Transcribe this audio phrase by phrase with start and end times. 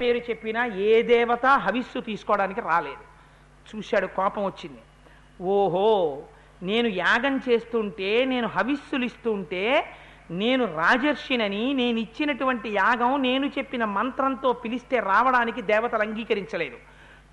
[0.00, 3.04] పేరు చెప్పినా ఏ దేవత హవిస్సు తీసుకోవడానికి రాలేదు.
[3.76, 4.78] చూశాడు కోపం వచ్చింది.
[5.44, 6.18] ఓహో
[6.62, 9.92] నేను యాగం చేస్తుంటే నేను హవిస్సులు ఇస్తుంటే
[10.30, 16.76] నేను రాజర్షినని నేను ఇచ్చినటువంటి యాగం నేను చెప్పిన మంత్రంతో పిలిస్తే రావడానికి దేవతలు అంగీకరించలేదు.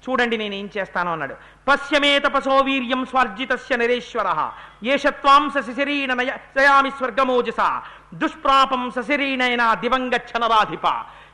[0.04, 1.36] చూడండి నేను ఏం చేస్తాను అన్నాడు.
[1.68, 4.52] పశ్యమే తపసో వీర్యం స్వార్జితస్య నరేశ్వర.
[4.84, 7.82] ఏషత్వాం సశరీణ నయామి స్వర్గమోజస.
[8.14, 10.88] దుష్ప్రాపం సశరీణైన దివంగచ్చనరాధిప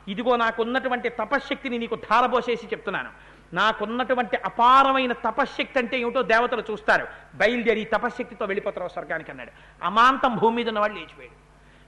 [0.08, 3.10] ఇదిగో నాకున్నటువంటి తపశ్శక్తిని నీకు ధారబోసేసి చెప్తున్నాను.
[3.52, 7.08] నాకున్నటువంటి అపారమైన తపశ్శక్తి అంటే ఏమిటో దేవతలు చూస్తారు.
[7.34, 9.50] బయలుదేరి ఈ తపశ్శక్తితో వెళ్ళిపోతారు స్వర్గానికి అన్నాడు.
[9.82, 11.34] అమాంతం భూమి మీద ఉన్నవాళ్ళు లేచిపోయాడు.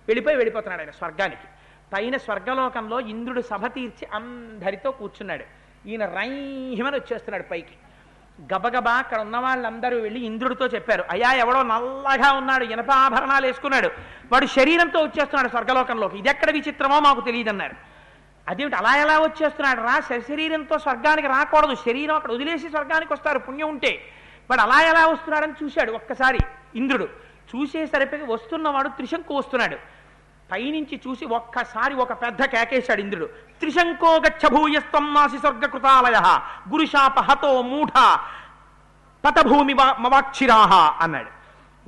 [0.08, 1.48] వెళ్ళిపోయి వెళ్ళిపోతున్నాడు ఆయన స్వర్గానికి.
[1.92, 5.44] పైన స్వర్గలోకంలో ఇంద్రుడు సభ తీర్చి అందరితో కూర్చున్నాడు.
[5.88, 7.74] ఈయన రైహిమని వచ్చేస్తున్నాడు పైకి.
[8.54, 11.04] గబగబా అక్కడ ఉన్న వాళ్ళందరూ వెళ్ళి ఇంద్రుడితో చెప్పారు.
[11.10, 13.90] అయ్యా ఎవడో నల్లగా ఉన్నాడు ఇనప ఆభరణాలు వేసుకున్నాడు.
[14.32, 16.18] వాడు శరీరంతో వచ్చేస్తున్నాడు స్వర్గలోకంలోకి.
[16.18, 17.91] ఇది ఎక్కడ విచిత్రమో మాకు తెలియదన్నారు.
[18.48, 19.80] అదేమిటి అలా ఎలా వచ్చేస్తున్నాడు?
[19.80, 21.74] రా శరీరంతో స్వర్గానికి రాకూడదు.
[21.74, 24.00] శరీరం అక్కడ వదిలేసి స్వర్గానికి వస్తారు పుణ్యం ఉంటే.
[24.50, 26.38] వాడు అలా ఎలా వస్తున్నాడని చూశాడు ఒక్కసారి
[26.74, 27.08] ఇంద్రుడు.
[27.56, 29.76] చూసేసరికి వస్తున్నవాడు త్రిశంకు వస్తున్నాడు.
[30.52, 33.24] పైనుంచి చూసి ఒక్కసారి ఒక పెద్ద కేకేశాడు ఇంద్రుడు.
[33.60, 36.40] త్రిశంకో గచ్చభూయస్తం నాసి స్వర్గకృతాలయ.
[36.72, 37.88] గురుశాప హతో మూఢ.
[39.24, 41.30] పతభూమి మవాక్షిరాహ అన్నాడు.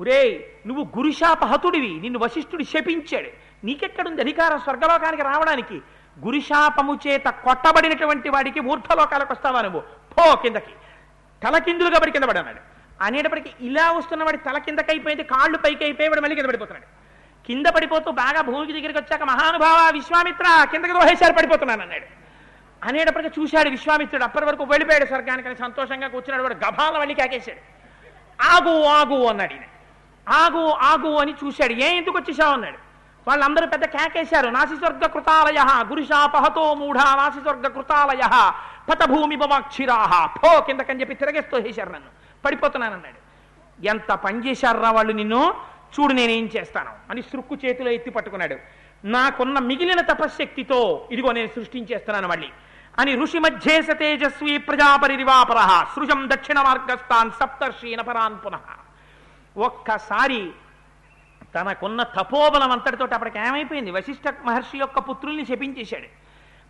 [0.01, 3.29] ఒరే నువ్వు గురుశాప హతుడివి నిన్ను వశిష్ఠుడు శపించాడు.
[3.67, 5.83] నీకెక్కడుంది అధికారం స్వర్గలోకానికి రావడానికి?
[6.19, 9.81] గురిశాపము చేత కొట్టబడినటువంటి వాడికి ఊర్ధలోకాలకు వస్తావా నువ్వు?
[9.81, 10.73] పో కిందకి.
[11.47, 12.61] తల కిందులుగా పడి కింద పడన్నాడు.
[13.05, 17.05] అనేటప్పటికి ఇలా వస్తున్నవాడి తల కిందకి అయిపోయింది కాళ్ళు పైకి అయిపోయి వాడు మళ్ళీ కింద పడిపోతున్నాడు.
[17.47, 22.25] కింద పడిపోతూ బాగా భూమికి దగ్గరికి వచ్చాక మహానుభావ విశ్వామిత్ర కిందకి దోహేశారు పడిపోతున్నాను అన్నాడు.
[22.85, 27.61] అనేటప్పటికి చూశాడు విశ్వామిత్రుడు అప్పటి వరకు వెళ్ళిపోయాడు స్వర్గానికి అని సంతోషంగా కూర్చున్నాడు వాడు గభాల మళ్ళీ కాకేశాడు.
[28.43, 29.63] ఆగు ఆగు అన్నాడు ఈయన.
[30.29, 31.73] ఆగు ఆగు అని చూశాడు.
[31.73, 32.84] ఏ ఎందుకు వచ్చేసావు అన్నాడు.
[33.29, 34.49] వాళ్ళందరూ పెద్ద కేకేశారు.
[34.57, 38.53] నాసి స్వర్గ కృతాలయ గురుషాపహతో మూఢ నాసి స్వర్గ కృతాలయ
[38.89, 42.11] పతభూమి బవాక్షిరాహ పో కిందకని చెప్పి తిరగేస్తూ వేశారు నన్ను.
[42.45, 43.21] పడిపోతున్నానన్నాడు.
[43.87, 45.43] ఎంత పని చేశారా వాళ్ళు నిన్ను?
[45.95, 48.57] చూడు నేనేం చేస్తాను అని సృక్కు చేతిలో ఎత్తి పట్టుకున్నాడు.
[49.05, 52.51] నాకున్న మిగిలిన తపశ్శక్తితో ఇదిగో నేను సృష్టించేస్తున్నాను మళ్ళీ
[52.99, 55.61] అని ఋషి మధ్యేశ తేజస్వి ప్రజాపరివాపర
[55.95, 58.67] సృజం దక్షిణ మార్గస్థాన్ సప్తర్షీన పరాన్ పునః.
[59.57, 60.43] ఒక్కసారి
[61.55, 63.91] తనకున్న తపోబలం అంతటితో అప్పటికి ఏమైపోయింది?
[63.91, 66.09] వశిష్ఠ మహర్షి యొక్క పుత్రుల్ని శపించేశాడు.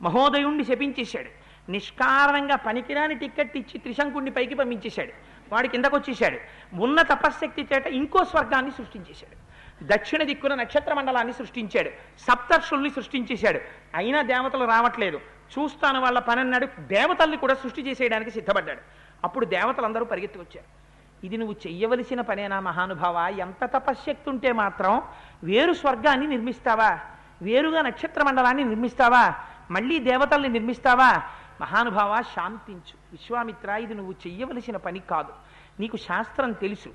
[0.03, 1.31] మహోదయుణ్ణి శపించేశాడు.
[1.71, 5.13] నిష్కారణంగా పనికిరాని టిక్కెట్ ఇచ్చి త్రిశంకుణ్ణి పైకి పంపించేశాడు.
[5.53, 6.39] వాడి కిందకు వచ్చేశాడు
[6.83, 9.45] ఉన్న తపశ్శక్తి చేత ఇంకో స్వర్గాన్ని సృష్టించేశాడు.
[9.83, 11.91] దక్షిణ దిక్కున నక్షత్ర మండలాన్ని సృష్టించాడు.
[12.19, 13.61] సప్తర్షుల్ని సృష్టించేశాడు.
[13.95, 15.21] అయినా దేవతలు రావట్లేదు.
[15.59, 18.81] చూస్తాను వాళ్ళ పని దేవతల్ని కూడా సృష్టి చేసేయడానికి సిద్ధపడ్డాడు.
[19.25, 20.84] అప్పుడు దేవతలందరూ పరిగెత్తుకొచ్చారు.
[21.25, 23.29] ఇది నువ్వు చెయ్యవలసిన పనేనా మహానుభావ?
[23.39, 25.03] ఎంత తపశ్శక్తి ఉంటే మాత్రం
[25.45, 26.99] వేరు స్వర్గాన్ని నిర్మిస్తావా?
[27.43, 29.35] వేరుగా నక్షత్ర మండలాన్ని నిర్మిస్తావా?
[29.71, 31.23] మళ్ళీ దేవతల్ని నిర్మిస్తావా?
[31.61, 32.97] మహానుభావ శాంతించు.
[33.13, 35.33] విశ్వామిత్ర ఇది నువ్వు చెయ్యవలసిన పని కాదు.
[35.81, 36.89] నీకు శాస్త్రం తెలుసు.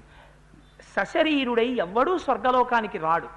[0.96, 3.28] సశరీరుడై ఎవ్వడూ స్వర్గలోకానికి రాడు.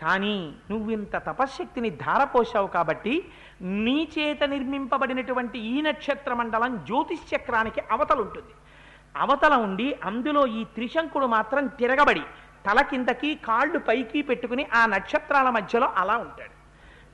[0.00, 3.24] కానీ నువ్వు ఇంత తపశ్శక్తిని ధారపోశావు కాబట్టి
[3.62, 8.54] నీ చేత నిర్మింపబడినటువంటి ఈ నక్షత్ర మండలం జ్యోతిష్ చక్రానికి అవతలుంటుంది.
[9.16, 12.22] అవతల ఉండి అందులో ఈ త్రిశంకుడు మాత్రం తిరగబడి
[12.66, 16.54] తల కిందకి కాళ్ళు పైకి పెట్టుకుని ఆ నక్షత్రాల మధ్యలో అలా ఉంటాడు.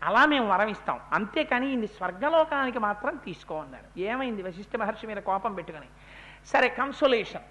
[0.05, 5.55] అలా మేము వరం ఇస్తాం అంతేకాని ఇది స్వర్గలోకానికి మాత్రం తీసుకో అన్నారు ఏమైంది వశిష్ఠ మహర్షి మీద కోపం
[5.55, 5.87] పెట్టుకుని?
[6.47, 7.47] సరే కన్సోలేషన్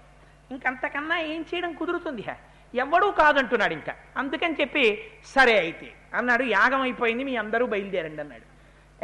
[0.50, 2.22] ఇంకంతకన్నా ఏం చేయడం కుదురుతుంది?
[2.22, 2.34] హా
[2.74, 3.94] ఎవడూ కాదంటున్నాడు ఇంకా.
[4.16, 6.42] అందుకని చెప్పి సరే అయితే అన్నాడు.
[6.42, 8.46] యాగం అయిపోయింది మీ అందరూ బయలుదేరండి అన్నాడు.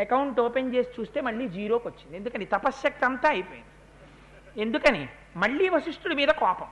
[0.00, 2.44] అకౌంట్ ఓపెన్ చేసి చూస్తే మళ్ళీ జీరోకి వచ్చింది ఎందుకని?
[2.44, 3.68] తపశ్శక్తి అంతా అయిపోయింది.
[4.60, 5.08] ఎందుకని?
[5.36, 6.66] మళ్ళీ వశిష్ఠుడి మీద కోపం.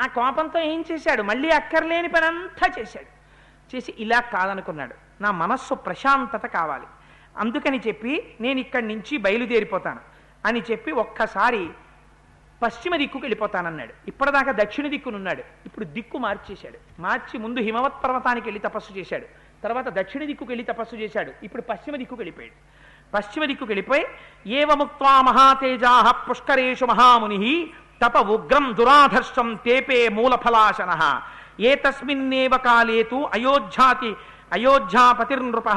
[0.00, 1.22] ఆ కోపంతో ఏం చేశాడు?
[1.22, 3.16] మళ్ళీ అక్కర్లేని పని అంతా చేశాడు.
[3.76, 4.94] చేసి ఇలా కాదనుకున్నాడు.
[5.20, 6.86] నా మనస్సు ప్రశాంతత కావాలి.
[7.36, 10.00] అందుకని చెప్పి నేను ఇక్కడి నుంచి బయలుదేరిపోతాను
[10.46, 11.68] అని చెప్పి ఒక్కసారి
[12.62, 13.92] పశ్చిమ దిక్కుకు వెళ్ళిపోతానన్నాడు.
[14.08, 15.42] ఇప్పటిదాకా దక్షిణ దిక్కునున్నాడు.
[15.66, 17.00] ఇప్పుడు దిక్కు మార్చేశాడు.
[17.00, 19.26] మార్చి ముందు హిమవత్ పర్వతానికి వెళ్ళి తపస్సు చేశాడు.
[19.62, 21.32] తర్వాత దక్షిణ దిక్కుకు వెళ్ళి తపస్సు చేశాడు.
[21.42, 22.54] ఇప్పుడు పశ్చిమ దిక్కుకు వెళ్ళిపోయాడు.
[23.14, 24.06] పశ్చిమ దిక్కుకు వెళ్ళిపోయి
[24.46, 27.70] ఏవముక్వా మహాతేజా పుష్కరేషు మహాముని
[28.02, 30.92] తప ఉగ్రం దురాధర్షం తేపే మూలఫలాశన.
[31.60, 34.10] ఏతస్మిన్నేవ కాలేతు అయోధ్యాతి
[34.52, 35.68] అయోధ్యాపతిర్నృప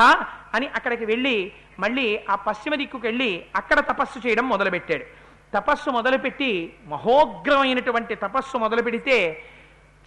[0.56, 5.06] అని అక్కడికి వెళ్ళి మళ్ళీ ఆ పశ్చిమ దిక్కుకి వెళ్ళి అక్కడ తపస్సు చేయడం మొదలుపెట్టాడు.
[5.54, 6.52] తపస్సు మొదలుపెట్టి
[6.88, 9.18] మహోగ్రమైనటువంటి తపస్సు మొదలు పెడితే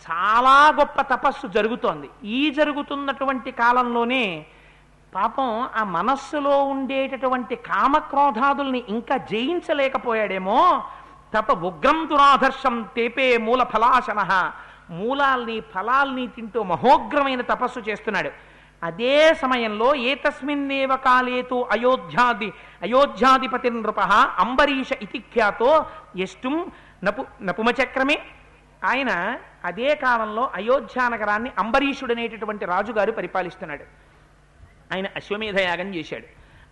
[0.04, 2.08] చాలా గొప్ప తపస్సు జరుగుతోంది.
[2.24, 4.46] ఈ జరుగుతున్నటువంటి కాలంలోనే
[5.14, 10.60] పాపం ఆ మనస్సులో ఉండేటటువంటి కామక్రోధాదుల్ని ఇంకా జయించలేకపోయాడేమో
[11.34, 14.52] తప ఉగ్రం దురాధర్షం తేపే మూల ఫలాశన
[14.90, 18.30] మూలాల్ని ఫలాల్ని తింటూ మహోగ్రమైన తపస్సు చేస్తున్నాడు.
[18.82, 22.52] అదే సమయంలో ఏతస్మిన్నేవ కాలేతో అయోధ్యాది
[22.82, 24.00] అయోధ్యాధిపతి నృప
[24.38, 25.86] అంబరీష ఇతిఖ్యాతో
[26.16, 26.70] ఎష్టుం
[27.04, 28.18] నపు నపుమచక్రమే.
[28.84, 33.84] ఆయన అదే కాలంలో అయోధ్యా నగరాన్ని అంబరీషుడు అనేటటువంటి రాజుగారు పరిపాలిస్తున్నాడు.
[34.94, 36.26] ఆయన అశ్వమేధయాగం చేశాడు.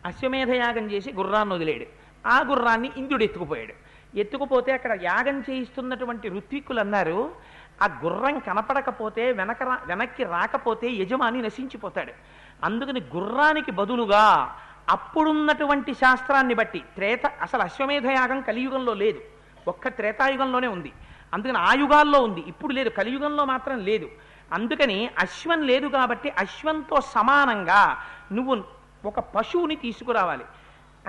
[0.07, 1.87] అశ్వమేధయాగం చేసి గుర్రాన్ని వదిలేడు.
[2.29, 7.35] ఆ గుర్రాన్ని ఇంద్రుడు ఎత్తుకుపోయాడు ఎత్తుకుపోతే అక్కడ యాగం చేయిస్తున్నటువంటి ఋత్విక్కులు అన్నారు
[7.83, 12.13] ఆ గుర్రం కనపడకపోతే వెనక రా- వెనక్కి రాకపోతే యజమాని నశించిపోతాడు.
[12.65, 14.57] అందుకని గుర్రానికి బదులుగా
[14.91, 19.21] అప్పుడున్నటువంటి శాస్త్రాన్ని బట్టి త్రేత అసలు అశ్వమేధ యాగం కలియుగంలో లేదు.
[19.69, 20.93] ఒక్క త్రేతాయుగంలోనే ఉంది.
[21.35, 22.41] అందుకని ఆ యుగాల్లో ఉంది.
[22.41, 22.89] ఇప్పుడు లేదు.
[22.89, 24.09] కలియుగంలో మాత్రం లేదు.
[24.53, 27.97] అందుకని అశ్వం లేదు కాబట్టి అశ్వంతో సమానంగా
[28.33, 28.65] నువ్వు
[29.05, 30.45] ఒక పశువుని తీసుకురావాలి.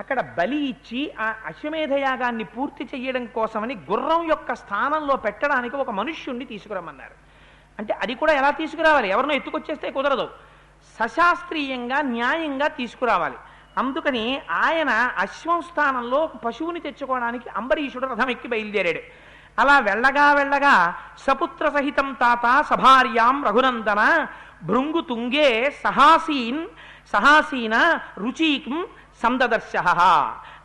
[0.02, 6.44] అక్కడ బలి ఇచ్చి ఆ అశ్వమేధ యాగాన్ని పూర్తి చేయడం కోసమని గుర్రం యొక్క స్థానంలో పెట్టడానికి ఒక మనుష్యుణ్ణి
[6.44, 7.16] తీసుకురమ్మన్నారు.
[7.78, 9.08] అంటే అది కూడా ఎలా తీసుకురావాలి?
[9.08, 10.26] ఎవరినో ఎత్తుకొచ్చేస్తే కుదరదు.
[10.98, 13.38] సశాస్త్రీయంగా న్యాయంగా తీసుకురావాలి.
[13.78, 19.02] అందుకని ఆయన అశ్వం స్థానంలో పశువుని తెచ్చుకోవడానికి అంబరీషుడు రథం ఎక్కి బయలుదేరాడు.
[19.58, 20.74] అలా వెళ్ళగా వెళ్ళగా
[21.18, 24.26] సపుత్ర సహితం తాత సభార్యాం రఘునందన
[24.64, 25.48] భృంగు తుంగే
[25.84, 26.66] సహాసీన్
[27.12, 27.76] సహాసీన
[28.18, 28.86] రుచికం
[29.22, 29.76] సందదర్శ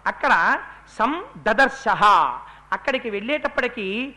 [0.07, 0.59] అక్కడ
[0.97, 1.87] సం దదర్శ
[2.73, 4.13] అక్కడికి వెళ్ళేటప్పటికీ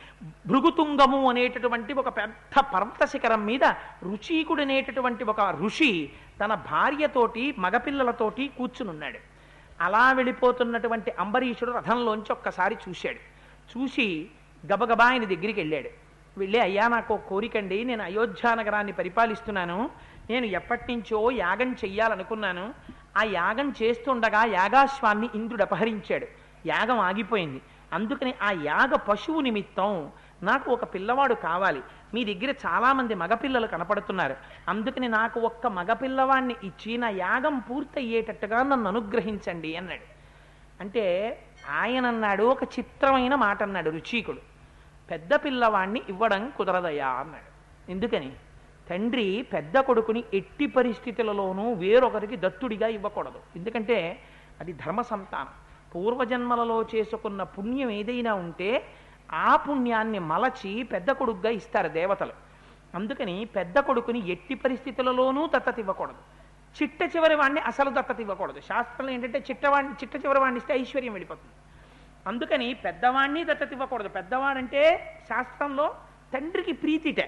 [0.47, 3.65] భృగుతుంగము అనేటటువంటి ఒక పెద్ద పర్వత శిఖరం మీద
[4.03, 6.13] రుచీకుడు అనేటటువంటి ఒక ఋషి
[6.45, 9.19] తన భార్యతోటి మగపిల్లలతోటి కూర్చునున్నాడు.
[9.81, 13.21] అలా వెళ్ళిపోతున్నటువంటి అంబరీషుడు రథంలోంచి ఒక్కసారి చూశాడు.
[13.73, 14.27] చూసి
[14.73, 15.91] గబగబా ఆయన దగ్గరికి వెళ్ళాడు.
[16.39, 19.91] వెళ్ళి అయ్యా నాకు కోరికండి నేను అయోధ్యా నగరాన్ని పరిపాలిస్తున్నాను.
[20.31, 22.75] నేను ఎప్పటి నుంచో యాగం చెయ్యాలనుకున్నాను.
[23.19, 26.27] ఆ యాగం చేస్తుండగా యాగాశ్వాన్ని ఇంద్రుడు అపహరించాడు.
[26.67, 27.61] యాగం ఆగిపోయింది.
[27.93, 30.11] అందుకని ఆ యాగ పశువు నిమిత్తం
[30.43, 31.83] నాకు ఒక పిల్లవాడు కావాలి.
[32.15, 34.37] మీ దగ్గర చాలామంది మగపిల్లలు కనపడుతున్నారు.
[34.69, 40.21] అందుకని నాకు ఒక్క మగపిల్లవాడిని ఇచ్చి నా యాగం పూర్తయ్యేటట్టుగా నన్ను అనుగ్రహించండి అన్నాడు.
[40.81, 41.39] అంటే
[41.71, 44.39] ఆయన అన్నాడు ఒక చిత్రమైన మాట అన్నాడు రుచీకుడు.
[45.11, 47.51] పెద్ద పిల్లవాణ్ణి ఇవ్వడం కుదరదయా అన్నాడు.
[47.91, 48.33] ఎందుకని?
[48.91, 53.41] తండ్రి పెద్ద కొడుకుని ఎట్టి పరిస్థితులలోనూ వేరొకరికి దత్తుడిగా ఇవ్వకూడదు.
[53.57, 53.99] ఎందుకంటే
[54.61, 55.53] అది ధర్మ సంతానం.
[55.95, 58.71] పూర్వజన్మలలో చేసుకున్న పుణ్యం ఏదైనా ఉంటే
[59.33, 62.35] ఆ పుణ్యాన్ని మలచి పెద్ద కొడుకుగా ఇస్తారు దేవతలు.
[62.95, 66.23] అందుకని పెద్ద కొడుకుని ఎట్టి పరిస్థితులలోనూ దత్తత ఇవ్వకూడదు
[66.77, 71.55] చిట్ట చివరి వాడిని అసలు దత్తత ఇవ్వకూడదు శాస్త్రంలో ఏంటంటే చిట్టవాడిని చిట్ట చివరి వాడిని ఇస్తే ఐశ్వర్యం వెళ్ళిపోతుంది.
[72.27, 74.83] అందుకని పెద్దవాడిని దత్తత ఇవ్వకూడదు పెద్దవాడంటే
[75.29, 75.87] శాస్త్రంలో
[76.35, 77.27] తండ్రికి ప్రీతిటే.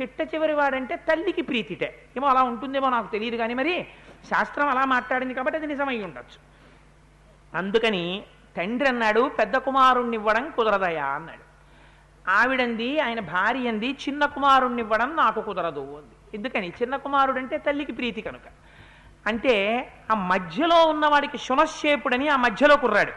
[0.00, 2.02] చిట్ట చివరి వాడంటే తల్లికి ప్రీతిటే.
[2.16, 3.86] ఏమో అలా ఉంటుందేమో నాకు తెలియదు కానీ మరి
[4.30, 6.52] శాస్త్రం అలా మాట్లాడింది కాబట్టి అది నిజమై ఉండొచ్చు.
[7.58, 8.22] అందుకని
[8.56, 11.06] తండ్రి అన్నాడు పెద్ద కుమారుణ్ణి ఇవ్వడం కుదరదయా?
[11.06, 11.52] అన్నాడు.
[12.30, 16.36] ఆవిడంది ఆయన భార్య అంది చిన్న కుమారుణ్ణి ఇవ్వడం నాకు కుదరదు అంది.
[16.36, 16.72] ఎందుకని?
[16.82, 18.42] చిన్న కుమారుడు అంటే తల్లికి ప్రీతి కనుక.
[19.26, 23.12] అంటే ఆ మధ్యలో ఉన్నవాడికి శునశ్చేపుడని ఆ మధ్యలో కుర్రాడు.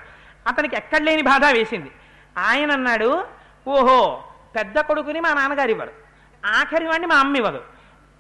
[0.47, 1.91] అతనికి ఎక్కడ లేని బాధ వేసింది.
[2.37, 3.25] ఆయన అన్నాడు
[3.67, 4.23] ఓహో
[4.55, 6.04] పెద్ద కొడుకుని మా నాన్నగారు ఇవ్వరు
[6.45, 7.63] ఆఖరి వాడిని మా అమ్మ ఇవ్వదు.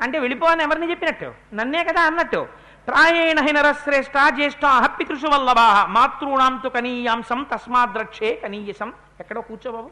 [0.01, 1.33] అంటే వెళ్ళిపోవని ఎవరిని చెప్పినట్టు?
[1.53, 2.47] నన్నే కదా అన్నట్టు.
[2.87, 8.93] ప్రాయేణ హినరశ్రేష్ట జ్యేష్ఠ పితృషు వల్లభా మాతృణాంతు కనీయాంశం కనీయాంసం తస్మాద్రక్షే కనీయసం.
[9.19, 9.91] ఎక్కడో కూర్చోబాబు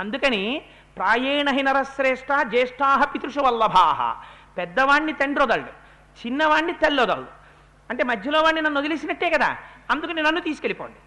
[0.00, 0.62] అందుకని
[0.96, 4.26] ప్రాయేణ హినరశ్రేష్ట జ్యేష్ఠాహ పితృషు వల్లభాహ
[4.58, 5.72] పెద్దవాణ్ణి తండ్రి వదలడు
[6.26, 7.26] చిన్నవాణ్ణి తల్లి వదలడు
[7.90, 9.56] అంటే మధ్యలో వాడిని నన్ను వదిలేసినట్టే కదా.
[9.90, 10.98] అందుకని నన్ను తీసుకెళ్ళిపోండి.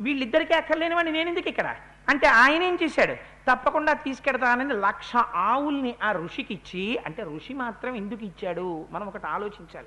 [0.00, 1.74] వీళ్ళిద్దరికీ అక్కర్లేని వాడిని నేను ఎందుకు ఇక్కడ?
[2.08, 3.14] అంటే ఆయన ఏం చేశాడు?
[3.50, 8.84] తప్పకుండా తీసుకెడతానని లక్ష ఆవుల్ని ఆ ఋషికి ఇచ్చి అంటే ఋషి మాత్రం ఎందుకు ఇచ్చాడు?
[8.90, 9.86] మనం ఒకటి ఆలోచించాలి.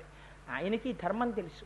[0.54, 1.64] ఆయనకి ధర్మం తెలుసు.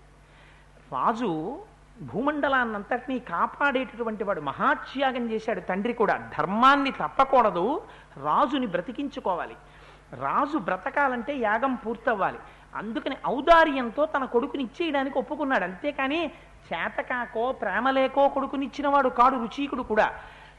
[0.94, 1.62] రాజు
[2.02, 6.30] భూమండలాన్నంతటినీ కాపాడేటటువంటి వాడు మహాత్యాగం చేశాడు తండ్రి కూడా.
[6.38, 7.82] ధర్మాన్ని తప్పకూడదు
[8.24, 9.56] రాజుని బ్రతికించుకోవాలి.
[10.14, 12.38] రాజు బ్రతకాలంటే యాగం పూర్తవ్వాలి.
[12.74, 15.64] అందుకని ఔదార్యంతో తన కొడుకుని ఇచ్చేయడానికి ఒప్పుకున్నాడు.
[15.64, 16.26] అంతేకాని
[16.72, 20.14] చేతకాకో ప్రేమలేకో కొడుకునిచ్చినవాడు కాడు రుచీకుడు కూడా.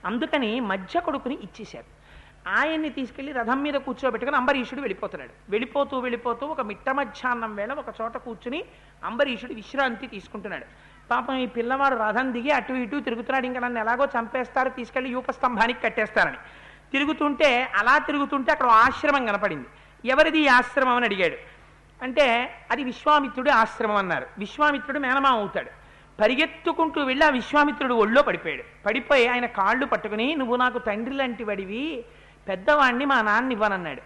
[0.06, 1.86] అందుకని మధ్య కొడుకుని ఇచ్చేశారు.
[2.50, 5.52] ఆయన్ని తీసుకెళ్ళి రథం మీద కూర్చోబెట్టుకుని అంబరీషుడు వెళ్ళిపోతున్నాడు.
[5.52, 8.66] వెళ్ళిపోతూ వెళ్ళిపోతూ ఒక మిట్ట మధ్యాహ్నం వేళ ఒక చోట కూర్చుని
[9.04, 10.66] అంబరీషుడు విశ్రాంతి తీసుకుంటున్నాడు.
[11.12, 13.46] పాపం ఈ పిల్లవాడు రథం దిగి అటు ఇటు తిరుగుతున్నాడు.
[13.46, 16.38] ఇంకా నన్ను ఎలాగో చంపేస్తారు తీసుకెళ్ళి యూపస్తంభానికి కట్టేస్తారని.
[16.92, 19.66] తిరుగుతుంటే అలా తిరుగుతుంటే అక్కడ ఆశ్రమం కనపడింది.
[20.06, 21.38] ఎవరిది ఈ ఆశ్రమం అని అడిగాడు.
[22.04, 24.26] అంటే అది విశ్వామిత్రుడి ఆశ్రమం అన్నారు.
[24.38, 25.85] విశ్వామిత్రుడు మేనమామ అవుతాడు.
[26.22, 28.64] పరిగెత్తుకుంటూ వెళ్ళి ఆ విశ్వామిత్రుడు ఒళ్ళో పడిపోయాడు.
[28.86, 32.06] పడిపోయి ఆయన కాళ్ళు పట్టుకుని నువ్వు నాకు తండ్రి లాంటి వాడివి
[32.48, 34.02] పెద్దవాణ్ణి మా నాన్న ఇవ్వనన్నాడు.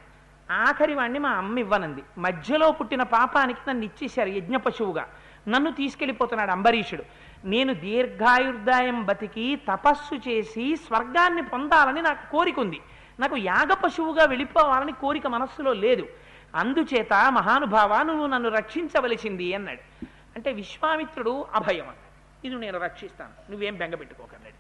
[0.52, 2.04] ఆఖరి వాణ్ణి మా అమ్మ ఇవ్వనంది.
[2.18, 5.06] మధ్యలో పుట్టిన పాపానికి నన్ను ఇచ్చేశారు యజ్ఞ పశువుగా.
[5.48, 7.04] నన్ను తీసుకెళ్ళిపోతున్నాడు అంబరీషుడు.
[7.46, 12.80] నేను దీర్ఘాయుర్దాయం బతికి తపస్సు చేసి స్వర్గాన్ని పొందాలని నాకు కోరిక ఉంది
[13.20, 16.08] నాకు యాగ పశువుగా వెళ్ళిపోవాలని కోరిక మనస్సులో లేదు.
[16.56, 20.06] అందుచేత మహానుభావ నువ్వు నన్ను రక్షించవలసింది అన్నాడు.
[20.36, 23.52] అంటే విశ్వామిత్రుడు అభయం అన్నాడు ఇది నేను రక్షిస్తాను.
[23.52, 24.60] నువ్వేం బెంగ పెట్టుకోకన్నాడు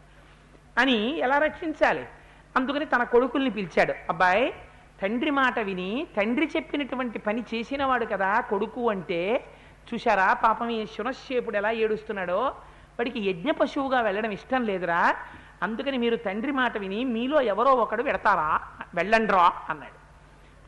[0.81, 2.05] అని ఎలా రక్షించాలి?
[2.57, 3.93] అందుకని తన కొడుకుల్ని పిలిచాడు.
[4.09, 4.53] అబ్బాయి
[5.01, 9.21] తండ్రి మాట విని తండ్రి చెప్పినటువంటి పని చేసినవాడు కదా కొడుకు అంటే
[9.89, 12.41] చూశారా పాపం ఈ శునశ్చేపుడు ఎలా ఏడుస్తున్నాడో?
[12.97, 15.15] వాడికి యజ్ఞ పశువుగా వెళ్ళడం ఇష్టం లేదురా.
[15.63, 18.49] అందుకని మీరు తండ్రి మాట విని మీలో ఎవరో ఒకడు పెడతారా
[18.95, 19.97] వెళ్ళండ్రా అన్నాడు.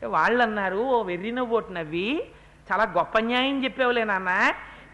[0.06, 2.08] వాళ్ళన్నారు వాళ్ళు అన్నారు ఓ వెర్రి నవ్వోటి నవ్వి
[2.68, 4.30] చాలా గొప్ప న్యాయం చెప్పేవులే నాన్న.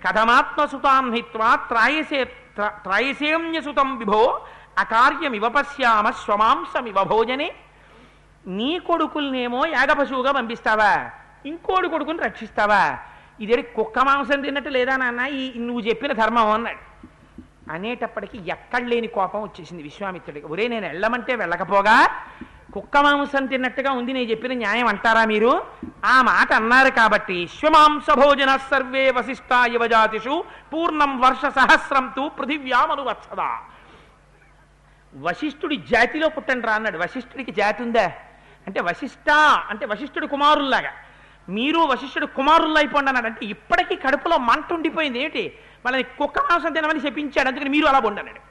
[0.06, 4.40] కథమాత్మసుతాం హిత్వా త్రాయసే త్ర- త్రాయసేమ్యసుతం విభో
[4.78, 7.54] అకార్యమివ పశ్యామ స్వమాంసమివ భోజనే.
[8.46, 11.10] నీ కొడుకుల్నేమో యాగపశువుగా పంపిస్తావా?
[11.46, 12.98] ఇంకోడు కొడుకుని రక్షిస్తావా?
[13.40, 15.20] ఇదేడి కుక్క మాంసం తిన్నట్టు లేదా నాన్న?
[15.20, 16.88] ఈ నువ్వు చెప్పిన ధర్మం అన్నాడు.
[17.72, 20.46] అనేటప్పటికీ ఎక్కడ లేని కోపం వచ్చేసింది విశ్వామిత్రుడికి.
[20.46, 22.08] ఒరే నేను వెళ్ళమంటే వెళ్ళకపోగా?
[22.78, 25.66] కుక్క మాంసం తిన్నట్టుగా ఉంది నేను చెప్పిన న్యాయం అంటారా మీరు?
[26.04, 33.58] ఆ మాట అన్నారు కాబట్టి శ్వమాంస భోజన సర్వే వశిష్ట యువజాతిషు పూర్ణం వర్ష సహస్రం తు పృథివ్యామను వచ్చదా
[35.14, 36.98] వశిష్ఠుడి జాతిలో పుట్టండి రా అన్నాడు.
[36.98, 38.12] వశిష్ఠుడికి జాతి ఉందా?
[38.66, 39.30] అంటే వశిష్ఠ
[39.68, 40.92] అంటే వశిష్ఠుడి కుమారుల్లాగా.
[41.48, 43.26] మీరు వశిష్ఠుడు కుమారుల్లో అయిపోండి అన్నాడు.
[43.26, 45.22] అంటే ఇప్పటికీ కడుపులో మంట ఉండిపోయింది.
[45.22, 45.52] ఏంటి
[45.84, 47.48] వాళ్ళని కుక్క మాంసం తినమని చెప్పించాడు.
[47.48, 48.47] అందుకని మీరు అలా ఉండన్నాడు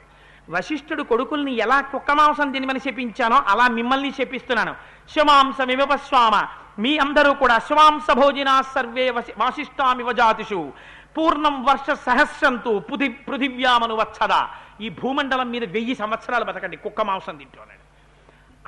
[0.50, 4.74] వశిష్ఠుడు కొడుకుల్ని ఎలా కుక్క మాంసం తినమని చెప్పించానో అలా మిమ్మల్ని చెప్పిస్తున్నాను.
[5.14, 6.36] శమాంసమివపస్వామ
[6.82, 10.72] మీ అందరూ కూడా శుమాంస భోజినా సర్వే వసి వాసిష్టామివ జాతిషు.
[11.16, 14.40] పూర్ణం వర్ష సహస్రంతు పృథి పృథివ్యామను వచ్చదా
[14.80, 17.84] ఈ భూమండలం మీద వెయ్యి సంవత్సరాలు బతకండి కుక్క మాంసం తింటున్నాడు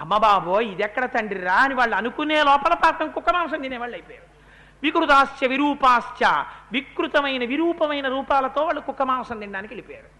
[0.01, 4.29] అమ్మ బాబోయ్ ఇది ఎక్కడ తండ్రి రా అని వాళ్ళు అనుకునే లోపల పాపం కుక్క మాంసం తినేవాళ్ళు అయిపోయారు.
[4.83, 6.21] వికృతాశ్చ విరూపాశ్చ
[6.73, 10.20] వికృతమైన విరూపమైన రూపాలతో వాళ్ళు కుక్క మాంసం తినడానికి వెళ్ళిపోయారు.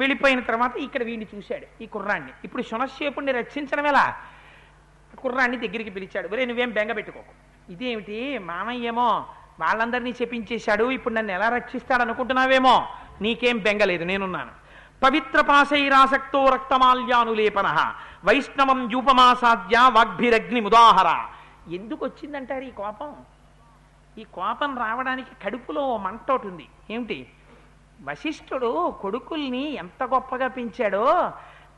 [0.00, 2.32] వెళ్ళిపోయిన తర్వాత ఇక్కడ వీడిని చూశాడు ఈ కుర్రాన్ని.
[2.44, 4.06] ఇప్పుడు శునశ్చేపుణ్ణి రక్షించడం ఎలా?
[5.18, 7.32] కుర్రాన్ని దగ్గరికి పిలిచాడు ఒరే నువ్వేం బెంగ పెట్టుకోకు.
[7.72, 8.38] ఇదేమిటి?
[8.38, 9.08] మామయ్యేమో
[9.60, 12.74] వాళ్ళందరినీ చెప్పించేశాడు ఇప్పుడు నన్ను ఎలా రక్షిస్తాడు అనుకుంటున్నావేమో
[13.22, 14.52] నీకేం బెంగలేదు నేనున్నాను.
[15.02, 17.68] పవిత్ర పాశైరాసక్తో రక్తమాల్యానులేపన.
[18.24, 21.10] వైష్ణవం యూపమాసాద్య వాగ్భిరగ్ని ఉదాహర
[21.74, 23.10] ఎందుకు వచ్చిందంటారు ఈ కోపం?
[24.18, 27.18] ఈ కోపం రావడానికి కడుపులో ఓ మంట ఒకటి ఉంది ఏమిటి?
[28.08, 28.70] వశిష్ఠుడు
[29.02, 31.04] కొడుకుల్ని ఎంత గొప్పగా పెంచాడో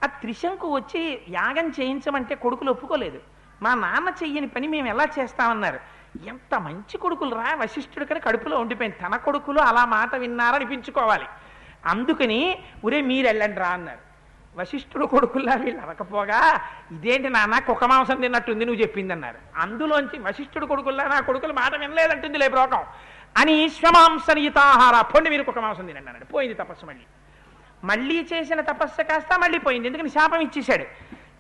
[0.05, 3.21] ఆ త్రిశంకు వచ్చి యాగం చేయించమంటే కొడుకులు ఒప్పుకోలేదు.
[3.63, 5.81] మా నాన్న చెయ్యని పని మేము ఎలా చేస్తామన్నారు.
[6.27, 8.97] ఎంత మంచి కొడుకులు రా వశిష్ఠుడు కానీ కడుపులో ఉండిపోయింది.
[9.03, 11.29] తన కొడుకులు అలా మాట విన్నారనిపించుకోవాలి
[11.87, 12.41] అందుకని
[12.85, 14.03] ఉరే మీరు వెళ్ళండి రా అన్నారు.
[14.57, 16.41] వశిష్ఠుడు కొడుకుల్లా వీళ్ళు అనకపోగా
[16.93, 22.39] ఇదేంటి నాన్న కుక్క మాంసం తిన్నట్టుంది నువ్వు చెప్పింది అన్నారు అందులోంచి వశిష్ఠుడు కొడుకుల్లా నా కొడుకులు మాట వినలేదంటుంది
[22.39, 22.85] లే బ్రోకం.
[23.39, 26.25] అని శ్వమాంసనియుతాహార పొండి మీరు ఒక మాంసం తినండి అన్నాడు.
[26.25, 27.03] పోయింది తపస్సు మళ్ళీ.
[27.85, 29.89] మళ్ళీ చేసిన తపస్సు కాస్త మళ్ళీ పోయింది.
[29.89, 30.85] ఎందుకని శాపం ఇచ్చేశాడు.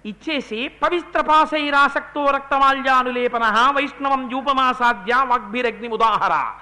[0.08, 6.52] ఇచ్చేసి పవిత్ర పాశైరాసక్తో రక్తమాల్యానులేపన వైష్ణవం జూపమాసాధ్య వాగ్భిరగ్ని ఉదాహర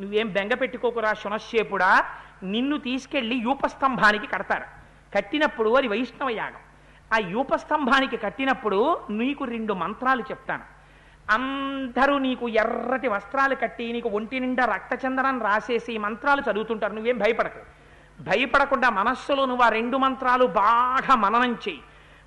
[0.00, 2.04] నువ్వేం బెంగ పెట్టుకోకురా శునశ్చేపుడా?
[2.42, 4.64] నిన్ను తీసుకెళ్ళి యూపస్తంభానికి కడతారు.
[5.16, 6.60] కట్టినప్పుడు అది వైష్ణవ యాగం.
[7.14, 10.81] ఆ యూపస్తంభానికి కట్టినప్పుడు నీకు రెండు మంత్రాలు చెప్తాను.
[11.30, 16.94] అందరూ నీకు ఎర్రటి వస్త్రాలు కట్టి నీకు ఒంటి నిండా రక్తచందనం రాసేసి మంత్రాలు చదువుతుంటారు.
[16.94, 17.58] నువ్వేం భయపడకు.
[18.22, 21.80] భయపడకుండా మనస్సులో నువ్వు ఆ రెండు మంత్రాలు బాగా మననం చేయి.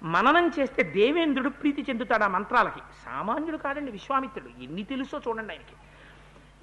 [0.04, 2.80] మననం చేస్తే దేవేంద్రుడు ప్రీతి చెందుతాడు ఆ మంత్రాలకి.
[3.06, 4.64] సామాన్యుడు కాదండి విశ్వామిత్రుడు.
[4.64, 5.76] ఎన్ని తెలుసో చూడండి ఆయనకి.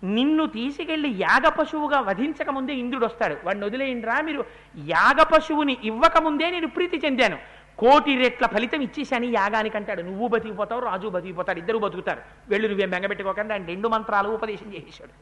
[0.07, 3.37] నిన్ను తీసుకెళ్ళి యాగ పశువుగా వధించక ముందే ఇంద్రుడు వస్తాడు.
[3.45, 4.45] వాడిని వదిలేయండిరా మీరు.
[4.79, 7.39] యాగ పశువుని ఇవ్వకముందే నేను ప్రీతి చెందాను.
[7.83, 10.03] కోటి రెట్ల ఫలితం ఇచ్చేసాని యాగానికి అంటాడు.
[10.03, 12.21] నువ్వు బతికిపోతావు రాజు బతికిపోతాడు ఇద్దరు బతుకుతారు.
[12.49, 15.13] వెళ్ళు నువ్వేం బెంగపెట్టుకోకుండా ఆయన రెండు మంత్రాలు ఉపదేశం చేసేశాడు.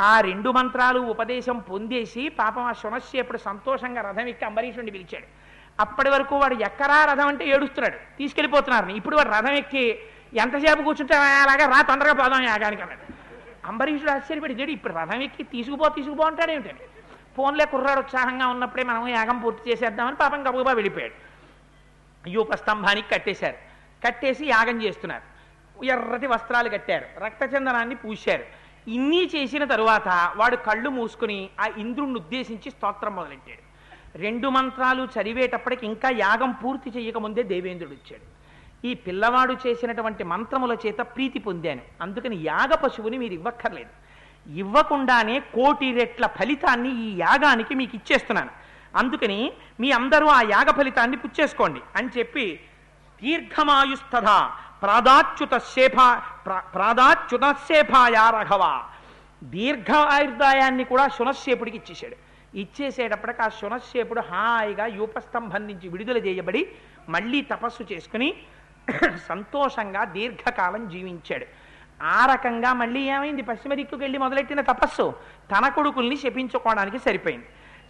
[0.00, 5.26] ఆ రెండు మంత్రాలు ఉపదేశం పొందేసి పాపం ఆ శునశ్చేపుడు సంతోషంగా రథం ఎక్కి అంబరీషుడిని పిలిచాడు.
[5.80, 7.98] అప్పటి వరకు వాడు ఎక్కరా రథం అంటే ఏడుస్తున్నాడు.
[8.18, 9.84] తీసుకెళ్ళిపోతున్నారు ఇప్పుడు వాడు రథం ఎక్కి
[10.34, 13.04] ఎంతసేపు కూర్చుంటే అలాగా రా తొందరగా పోదాం యాగానికి అన్నాడు.
[13.64, 16.84] అంబరీషుడు ఆశ్చర్యపడి "ఇదేంటి ఇప్పుడు రథం ఎక్కి తీసుకుపో తీసుకుపో అంటాడు ఏమిటండి?
[17.36, 21.29] ఫోన్లే కుర్రాడు ఉత్సాహంగా ఉన్నప్పుడే మనం యాగం పూర్తి చేసేద్దామని పాపం గబగబా వెళ్ళిపోయాడు.
[22.28, 23.56] యూపస్తంభానికి కట్టేశారు.
[24.06, 25.40] కట్టేసి యాగం చేస్తున్నారు.
[25.84, 27.24] ఎర్రటి వస్త్రాలు కట్టారు.
[27.24, 28.44] రక్తచందనాన్ని పూశారు.
[28.90, 33.70] ఇన్ని చేసిన తరువాత వాడు కళ్ళు మూసుకుని ఆ ఇంద్రుణ్ణి ఉద్దేశించి స్తోత్రం మొదలెట్టాడు.
[34.18, 38.40] రెండు మంత్రాలు చదివేటప్పటికి ఇంకా యాగం పూర్తి చేయకముందే దేవేంద్రుడు వచ్చాడు.
[38.86, 41.80] ఈ పిల్లవాడు చేసినటువంటి మంత్రముల చేత ప్రీతి పొందాను.
[42.00, 44.10] అందుకని యాగ పశువుని మీరు ఇవ్వక్కర్లేదు.
[44.54, 48.50] ఇవ్వకుండానే కోటి రెట్ల ఫలితాన్ని ఈ యాగానికి మీకు ఇచ్చేస్తున్నాను.
[48.96, 52.60] అందుకని మీ అందరూ ఆ యాగ ఫలితాన్ని పుచ్చేసుకోండి అని చెప్పి
[53.22, 54.28] దీర్ఘమాయుస్తథ
[54.82, 55.96] ప్రాదాచ్యుత శేఫ
[56.74, 58.84] ప్రాదాచ్యుత శేఫాయా రఘవ.
[59.44, 62.16] దీర్ఘ ఆయుర్దాయాన్ని కూడా శునశ్శేపుడికి ఇచ్చేశాడు.
[62.54, 66.68] ఇచ్చేసేటప్పటికి ఆ శునశ్శేపుడు హాయిగా యూపస్తంభం నుంచి విడుదల చేయబడి
[67.08, 68.34] మళ్ళీ తపస్సు చేసుకుని
[69.28, 71.46] సంతోషంగా దీర్ఘకాలం జీవించాడు.
[72.02, 73.42] ఆ రకంగా మళ్ళీ ఏమైంది?
[73.42, 75.14] పశ్చిమ దిక్కుకెళ్ళి మొదలెట్టిన తపస్సు.
[75.52, 77.46] తన కొడుకుల్ని శపించుకోవడానికి సరిపోయింది.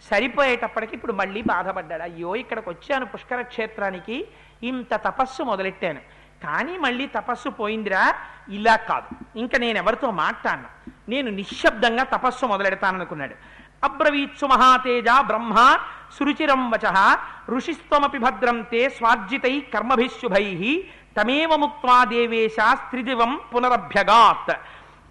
[0.09, 2.03] సరిపోయేటప్పటికి ఇప్పుడు మళ్ళీ బాధపడ్డాడు.
[2.03, 4.27] అయ్యో ఇక్కడికి వచ్చాను పుష్కర క్షేత్రానికి
[4.63, 5.99] ఇంత తపస్సు మొదలెట్టాను.
[6.43, 8.13] కానీ మళ్ళీ తపస్సు పోయిందిరా
[8.49, 9.39] ఇలా కాదు.
[9.39, 10.69] ఇంకా నేను ఎవరితో మాట్లాడను?
[11.09, 13.35] నేను నిశ్శబ్దంగా తపస్సు మొదలెడతాననుకున్నాడు.
[13.83, 15.77] అబ్రవీత్సు మహాతేజ బ్రహ్మ
[16.19, 17.15] సురుచిరం వచ
[17.49, 20.83] ఋషిస్త్వమపి భద్రం తే స్వార్జితై కర్మభిశుభై
[21.17, 24.51] తమేవ ముక్వా దేవేశ స్త్రిదివం పునరభ్యగాత్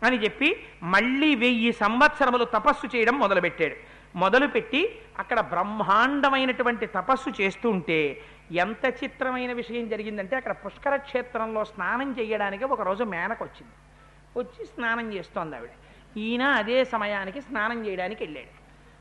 [0.05, 3.75] అని చెప్పి మళ్ళీ వెయ్యి సంవత్సరములు తపస్సు చేయడం మొదలుపెట్టాడు.
[4.15, 8.21] మొదలుపెట్టి అక్కడ బ్రహ్మాండమైనటువంటి తపస్సు చేస్తుంటే
[8.53, 13.73] ఎంత చిత్రమైన విషయం జరిగిందంటే అక్కడ పుష్కర క్షేత్రంలో స్నానం చేయడానికి ఒకరోజు మేనకు వచ్చింది
[14.39, 15.71] వచ్చి స్నానం చేస్తోంది ఆవిడ.
[16.17, 18.61] ఈయన అదే సమయానికి స్నానం చేయడానికి వెళ్ళాడు.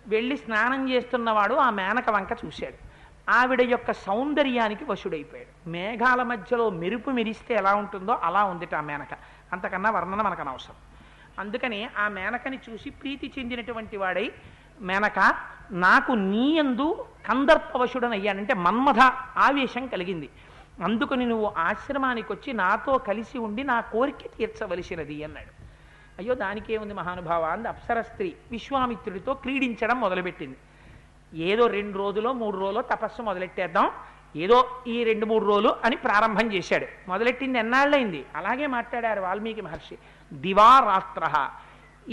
[0.09, 2.89] వెళ్ళి స్నానం చేస్తున్నవాడు ఆ మేనక వంక చూశాడు.
[3.31, 5.69] ఆవిడ యొక్క సౌందర్యానికి వశుడైపోయాడు.
[5.69, 9.13] మేఘాల మధ్యలో మెరుపు మెరిస్తే ఎలా ఉంటుందో అలా ఉందిట ఆ మేనక.
[9.51, 10.75] అంతకన్నా వర్ణన మనకు అనవసరం.
[11.39, 14.31] అందుకని ఆ మేనకని చూసి ప్రీతి చెందినటువంటి వాడై
[14.81, 15.35] మేనక
[15.71, 18.99] నాకు నీయందు కందర్పవశుడనయ్యానంటే మన్మథ
[19.37, 20.29] ఆవేశం కలిగింది.
[20.83, 25.59] అందుకని నువ్వు ఆశ్రమానికి వచ్చి నాతో కలిసి ఉండి నా కోరిక తీర్చవలసినది అన్నాడు.
[26.19, 30.57] అయ్యో దానికేముంది మహానుభావ అంది అప్సర స్త్రీ విశ్వామిత్రుడితో క్రీడించడం మొదలుపెట్టింది.
[31.33, 33.91] ఏదో రెండు రోజులో మూడు రోజులో తపస్సు మొదలెట్టేద్దాం
[34.35, 36.85] ఏదో ఈ రెండు మూడు రోజులు అని ప్రారంభం చేశాడు.
[37.07, 39.97] మొదలెట్టింది ఎన్నాళ్ళైంది అలాగే మాట్లాడారు వాల్మీకి మహర్షి.
[40.33, 41.49] దివారాత్ర.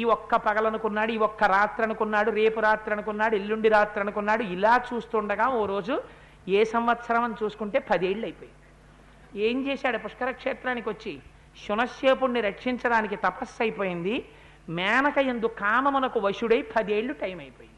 [0.00, 5.46] ఈ ఒక్క పగలనుకున్నాడు ఈ ఒక్క రాత్రి అనుకున్నాడు రేపు రాత్రి అనుకున్నాడు ఎల్లుండి రాత్రి అనుకున్నాడు ఇలా చూస్తుండగా
[5.58, 5.94] ఓ రోజు
[6.56, 8.62] ఏ సంవత్సరం అని చూసుకుంటే పదేళ్ళు అయిపోయింది
[9.46, 9.98] ఏం చేశాడు?
[10.04, 11.12] పుష్కర క్షేత్రానికి వచ్చి
[11.64, 14.14] శునశ్చేపుణ్ణి రక్షించడానికి తపస్సు అయిపోయింది
[14.78, 17.74] మేనక ఎందు కామమునకు వశుడై పదేళ్ళు టైం అయిపోయింది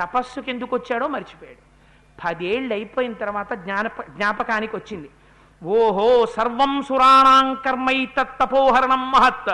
[0.00, 1.62] తపస్సుకి ఎందుకు వచ్చాడో మర్చిపోయాడు.
[2.18, 5.10] పదేళ్ళు అయిపోయిన తర్వాత జ్ఞానప జ్ఞాపకానికి వచ్చింది
[5.62, 9.52] ఓహో సర్వం సురాణాం కర్మైతత్తపోహరణం మహత్.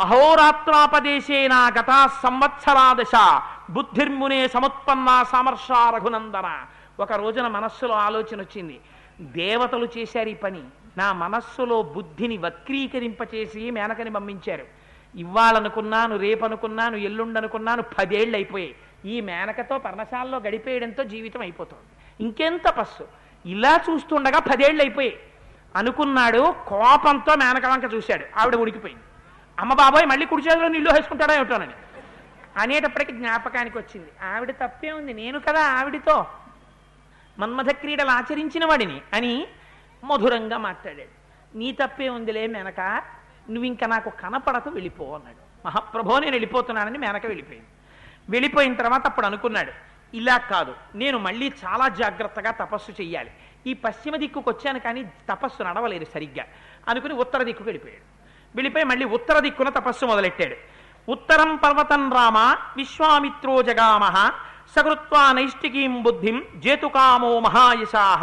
[0.00, 3.40] అహోరాత్రాపదేశేన గతా సంవత్సరాదశ.
[3.70, 6.48] బుద్ధిర్మునే సముత్పన్న సమర్ష రఘునందన.
[7.00, 8.80] ఒక రోజున మనస్సులో ఆలోచన వచ్చింది.
[9.20, 10.62] దేవతలు చేశారు ఈ పని.
[10.98, 14.64] నా మనస్సులో బుద్ధిని వక్రీకరింపచేసి మేనకని పంపించారు.
[15.16, 21.88] ఇవ్వాలనుకున్నాను రేపనుకున్నాను ఎల్లుండనుకున్నాను పదేళ్ళు అయిపోయాయి ఈ మేనకతో పర్ణశాలలో గడిపేయడంతో జీవితం అయిపోతుంది.
[22.24, 23.04] ఇంకేం తపస్సు
[23.46, 25.18] ఇలా చూస్తుండగా పదేళ్ళు అయిపోయాయి
[25.76, 28.26] అనుకున్నాడు కోపంతో మేనక వంక చూశాడు.
[28.40, 29.02] ఆవిడ ఉడికిపోయింది.
[29.60, 31.72] అమ్మ బాబాయ్ మళ్ళీ కుడి చేతిలో నీళ్ళు వేసుకుంటాడా ఏమిటోనని.
[32.56, 34.10] అనేటప్పటికి జ్ఞాపకానికి వచ్చింది.
[34.22, 35.12] ఆవిడ తప్పే ఉంది.
[35.12, 36.26] నేను కదా ఆవిడితో
[37.38, 39.46] మన్మథ క్రీడలు ఆచరించిన వాడిని అని
[40.04, 41.20] మధురంగా మాట్లాడాడు.
[41.58, 42.80] నీ తప్పే ఉందిలే మేనక.
[43.50, 45.66] నువ్వు ఇంకా నాకు కనపడక వెళ్ళిపో అన్నాడు.
[45.66, 47.66] మహాప్రభో నేను వెళ్ళిపోతున్నానని మేనక వెళ్ళిపోయింది.
[48.30, 49.72] వెళ్ళిపోయిన తర్వాత అప్పుడు అనుకున్నాడు
[50.16, 53.30] ఇలా కాదు నేను మళ్ళీ చాలా జాగ్రత్తగా తపస్సు చెయ్యాలి.
[53.66, 56.44] ఈ పశ్చిమ దిక్కుకు వచ్చాను కానీ తపస్సు నడవలేదు సరిగ్గా.
[56.88, 58.19] అనుకుని ఉత్తర దిక్కుకు వెళ్ళిపోయాడు.
[58.54, 60.56] వెళ్ళిపోయి మళ్ళీ ఉత్తర దిక్కున తపస్సు మొదలెట్టాడు.
[61.10, 62.38] ఉత్తరం పర్వతం రామ
[62.76, 64.16] విశ్వామిత్రో జగామహ
[64.76, 68.22] సకృత్వా నైష్టికీం బుద్ధిం జేతుకామో మహాయశాహ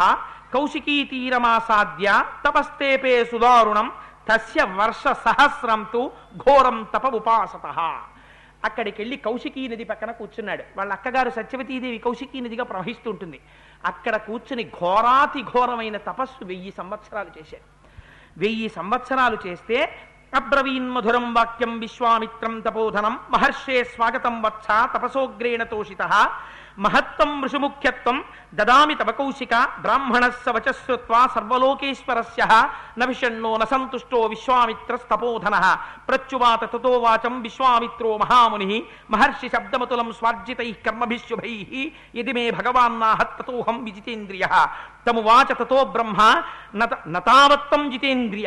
[0.54, 3.92] కౌశికీ తీరమాసాద్య తపస్తేపే సుదారుణం
[4.28, 7.66] తస్య వర్ష సహస్రం తు ఘోరం తప ఉపాసత.
[8.64, 10.62] అక్కడికి వెళ్ళి కౌశికీ నది పక్కన కూర్చున్నాడు.
[10.76, 13.40] వాళ్ళ అక్కగారు సత్యవతీదేవి కౌశికీ నదిగా ప్రవహిస్తుంటుంది.
[13.84, 17.66] అక్కడ కూర్చుని ఘోరాతి ఘోరమైన తపస్సు వెయ్యి సంవత్సరాలు చేశాడు.
[18.38, 19.78] వెయ్యి సంవత్సరాలు చేస్తే
[20.34, 23.18] అబ్రవీన్మధురం వాక్యం విశ్వామిత్రం తపోధనం.
[23.30, 26.30] మహర్షే స్వాగతం వత్స తపసోగ్రేణ తోషిత.
[26.78, 32.68] మహత్తం ఋషుముఖ్యత్వం దదామి తవ కౌశిక బ్రాహ్మణస్య వచశ్రుత్వా సర్వలోకేశ్వరస్య.
[32.98, 35.76] నవిషణ్ణో న సంతుష్టో విశ్వామిత్రస్తపోధన.
[36.08, 38.82] ప్రత్యువాత తతో వాచం విశ్వామిత్రో మహాముని.
[39.10, 41.66] మహర్షి శబ్దమతులం స్వార్జితై కర్మభిశుభై
[42.14, 44.46] ఇది మే భగవాన్నాహత్తతోహం విజితేంద్రియ.
[45.06, 46.42] తమువాచ తతో బ్రహ్మ
[46.76, 48.46] నత నతావత్తం జితేంద్రియ.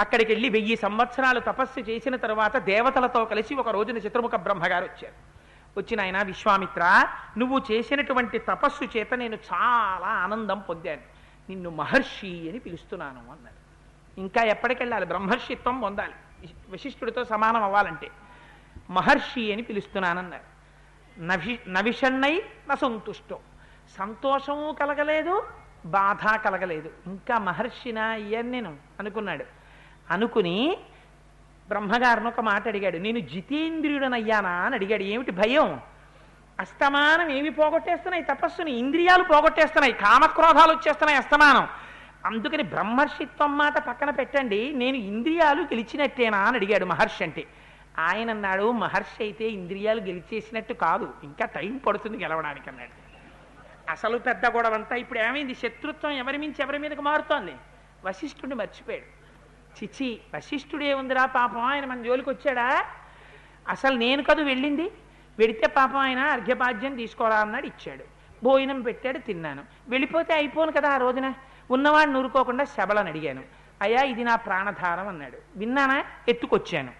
[0.00, 5.34] అక్కడికి వెళ్ళి వెయ్యి సంవత్సరాలు తపస్సు చేసిన తర్వాత దేవతలతో కలిసి ఒక రోజున చిత్రముఖ బ్రహ్మగారు వచ్చారు.
[5.78, 11.00] వచ్చిన ఆయన విశ్వామిత్ర నువ్వు చేసినటువంటి తపస్సు చేత నేను చాలా ఆనందం పొందాను.
[11.48, 13.64] నిన్ను మహర్షి అని పిలుస్తున్నాను అన్నారు.
[14.20, 15.06] ఇంకా ఎప్పటికెళ్ళాలి?
[15.06, 16.14] బ్రహ్మర్షిత్వం పొందాలి.
[16.68, 18.10] వశిష్ఠుడితో సమానం అవ్వాలంటే.
[18.90, 20.54] మహర్షి అని పిలుస్తున్నానన్నారు.
[21.20, 23.36] నవి నవిషణ్ణై నసంతుష్టం
[23.98, 25.42] సంతోషము కలగలేదు
[25.86, 26.90] బాధ కలగలేదు.
[27.06, 29.44] ఇంకా మహర్షినా అయ్యాను నేను అనుకున్నాడు.
[30.10, 30.76] అనుకుని
[31.68, 32.98] బ్రహ్మగారిని ఒక మాట అడిగాడు.
[32.98, 34.50] నేను జితేంద్రియుడనయ్యానా?
[34.50, 35.02] అని అడిగాడు.
[35.02, 35.80] ఏమిటి భయం?
[36.60, 38.24] అస్తమానం ఏమి పోగొట్టేస్తున్నాయి?
[38.24, 39.92] తపస్సుని ఇంద్రియాలు పోగొట్టేస్తున్నాయి.
[39.92, 41.68] కామక్రోధాలు వచ్చేస్తున్నాయి అస్తమానం.
[42.26, 44.72] అందుకని బ్రహ్మర్షిత్వం మాట పక్కన పెట్టండి.
[44.72, 46.38] నేను ఇంద్రియాలు గెలిచినట్టేనా?
[46.38, 47.46] అని అడిగాడు మహర్షి అంటే.
[47.98, 51.14] ఆయన అన్నాడు మహర్షి అయితే ఇంద్రియాలు గెలిచేసినట్టు కాదు.
[51.24, 53.04] ఇంకా టైం పడుతుంది గెలవడానికి అన్నాడు.
[53.90, 55.54] అసలు పెద్ద గొడవంతా ఇప్పుడు ఏమైంది?
[55.54, 57.52] శత్రుత్వం ఎవరి మించి ఎవరి మీదకి మారుతోంది?
[58.04, 59.23] వశిష్ఠుడిని మర్చిపోయాడు.
[59.82, 62.84] చిచి వశిష్ఠుడే ఉందిరా పాపం ఆయన మన జోలికి వచ్చాడా?
[63.68, 64.90] అసలు నేను కదు వెళ్ళింది?
[65.38, 68.04] వెడితే పాపం ఆయన అర్ఘ్యపాద్యం తీసుకోరా అన్నాడు ఇచ్చాడు.
[68.44, 69.62] భోజనం పెట్టాడు తిన్నాను.
[69.88, 71.34] వెళ్ళిపోతే అయిపోను కదా ఆ రోజున?
[71.70, 73.42] ఉన్నవాడిని నూరుకోకుండా శబలని అడిగాను.
[73.82, 75.38] అయ్యా ఇది నా ప్రాణధారం అన్నాడు.
[75.56, 76.04] విన్నానా?
[76.28, 76.92] ఎత్తుకొచ్చాను.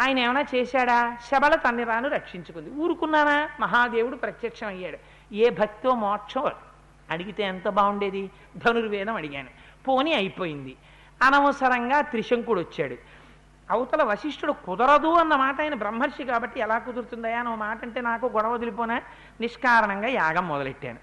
[0.00, 1.16] ఆయన ఏమైనా చేశాడా?
[1.26, 2.70] శబల తన్ని రాను రక్షించుకుంది.
[2.70, 3.50] ఊరుకున్నానా?
[3.60, 4.98] మహాదేవుడు ప్రత్యక్షం అయ్యాడు.
[5.34, 6.50] ఏ భక్తో మోక్షం?
[7.10, 8.30] అడిగితే ఎంత బాగుండేది?
[8.56, 9.48] ధనుర్వేదం అడిగాను.
[9.88, 10.76] పోనీ అయిపోయింది.
[11.24, 12.96] అనవసరంగా త్రిశంకుడు వచ్చాడు.
[13.70, 18.26] అవతల వశిష్ఠుడు కుదరదు అన్న మాట ఆయన బ్రహ్మర్షి కాబట్టి ఎలా కుదురుతుందయా అని ఓ మాట అంటే నాకు
[18.26, 19.02] గొడవ వదిలిపోనా
[19.40, 20.98] నిష్కారణంగా యాగం మొదలెట్టాను.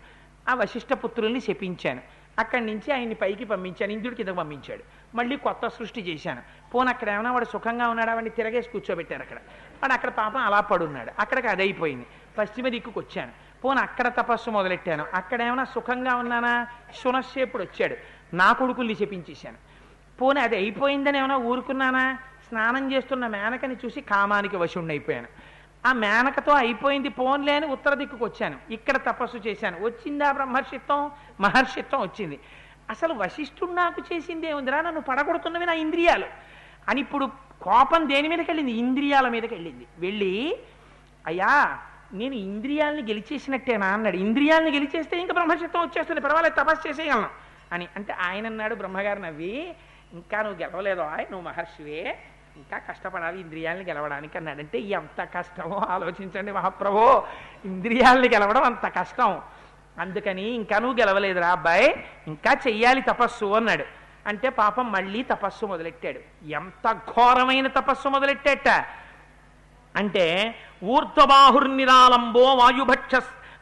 [0.50, 2.02] ఆ వశిష్ఠ పుత్రుల్ని శపించాను.
[2.40, 3.92] అక్కడి నుంచి ఆయన్ని పైకి పంపించాను.
[3.92, 4.84] ఇంద్రుడి కింద పంపించాడు.
[5.16, 6.42] మళ్ళీ కొత్త సృష్టి చేశాను.
[6.74, 8.14] పోను అక్కడ ఏమైనా వాడు సుఖంగా ఉన్నాడా?
[8.14, 9.38] వాడిని తిరగేసి కూర్చోబెట్టారు అక్కడ.
[9.84, 11.12] వాడు అక్కడ పాపం అలా పడున్నాడు.
[11.20, 12.06] అక్కడికి అదైపోయింది
[12.38, 13.32] పశ్చిమ దిక్కుకు వచ్చాను.
[13.64, 15.06] పోను అక్కడ తపస్సు మొదలెట్టాను.
[15.14, 16.68] అక్కడ ఏమైనా సుఖంగా ఉన్నానా?
[17.04, 17.96] శునశ్శేపుడు వచ్చాడు.
[18.36, 19.71] నా కొడుకుల్ని చెప్పించేశాను
[20.22, 22.18] పోనీ అది అయిపోయిందని ఏమైనా ఊరుకున్నానా?
[22.48, 25.28] స్నానం చేస్తున్న మేనకని చూసి కామానికి వశుణ్ణి అయిపోయాను
[25.86, 29.84] ఆ మేనకతో అయిపోయింది పోన్లే అని ఉత్తర దిక్కుకు వచ్చాను ఇక్కడ తపస్సు చేశాను.
[29.84, 31.12] వచ్చిందా బ్రహ్మర్షిత్వం?
[31.40, 32.40] మహర్షిత్వం వచ్చింది.
[32.90, 34.82] అసలు వశిష్ఠుడు నాకు చేసింది ఏముందిరా?
[34.82, 36.26] నన్ను పడగొడుతున్నవి నా ఇంద్రియాలు.
[36.88, 37.26] అని ఇప్పుడు
[37.62, 38.72] కోపం దేని మీదకి వెళ్ళింది?
[38.72, 39.88] ఇంద్రియాల మీదకి వెళ్ళింది.
[40.00, 40.60] వెళ్ళి
[41.28, 41.80] అయ్యా
[42.14, 44.18] నేను ఇంద్రియాలను గెలిచేసినట్టేనా అన్నాడు.
[44.18, 46.22] ఇంద్రియాలను గెలిచేస్తే ఇంకా బ్రహ్మశక్తం వచ్చేస్తుంది.
[46.22, 47.30] పర్వాలేదు తపస్సు చేసేయగలను.
[47.72, 47.88] అని.
[47.96, 49.74] అంటే ఆయన అన్నాడు బ్రహ్మగారు నవ్వి
[50.14, 52.20] ఇంకా నువ్వు గెలవలేదు ఆయ్ నువ్వు మహర్షివే.
[52.56, 57.28] ఇంకా కష్టపడాలి ఇంద్రియాలని గెలవడానికి అన్నాడంటే ఎంత కష్టమో ఆలోచించండి మహాప్రభో.
[57.66, 59.42] ఇంద్రియాలని గెలవడం అంత కష్టం.
[60.00, 62.06] అందుకని ఇంకా నువ్వు గెలవలేదురా అబ్బాయి.
[62.28, 63.86] ఇంకా చెయ్యాలి తపస్సు అన్నాడు.
[64.28, 66.20] అంటే పాపం మళ్ళీ తపస్సు మొదలెట్టాడు.
[66.46, 68.86] ఎంత ఘోరమైన తపస్సు మొదలెట్టాట.
[69.96, 73.16] అంటే ఊర్ధ్వబాహుర్నిరాలంబో వాయుభక్ష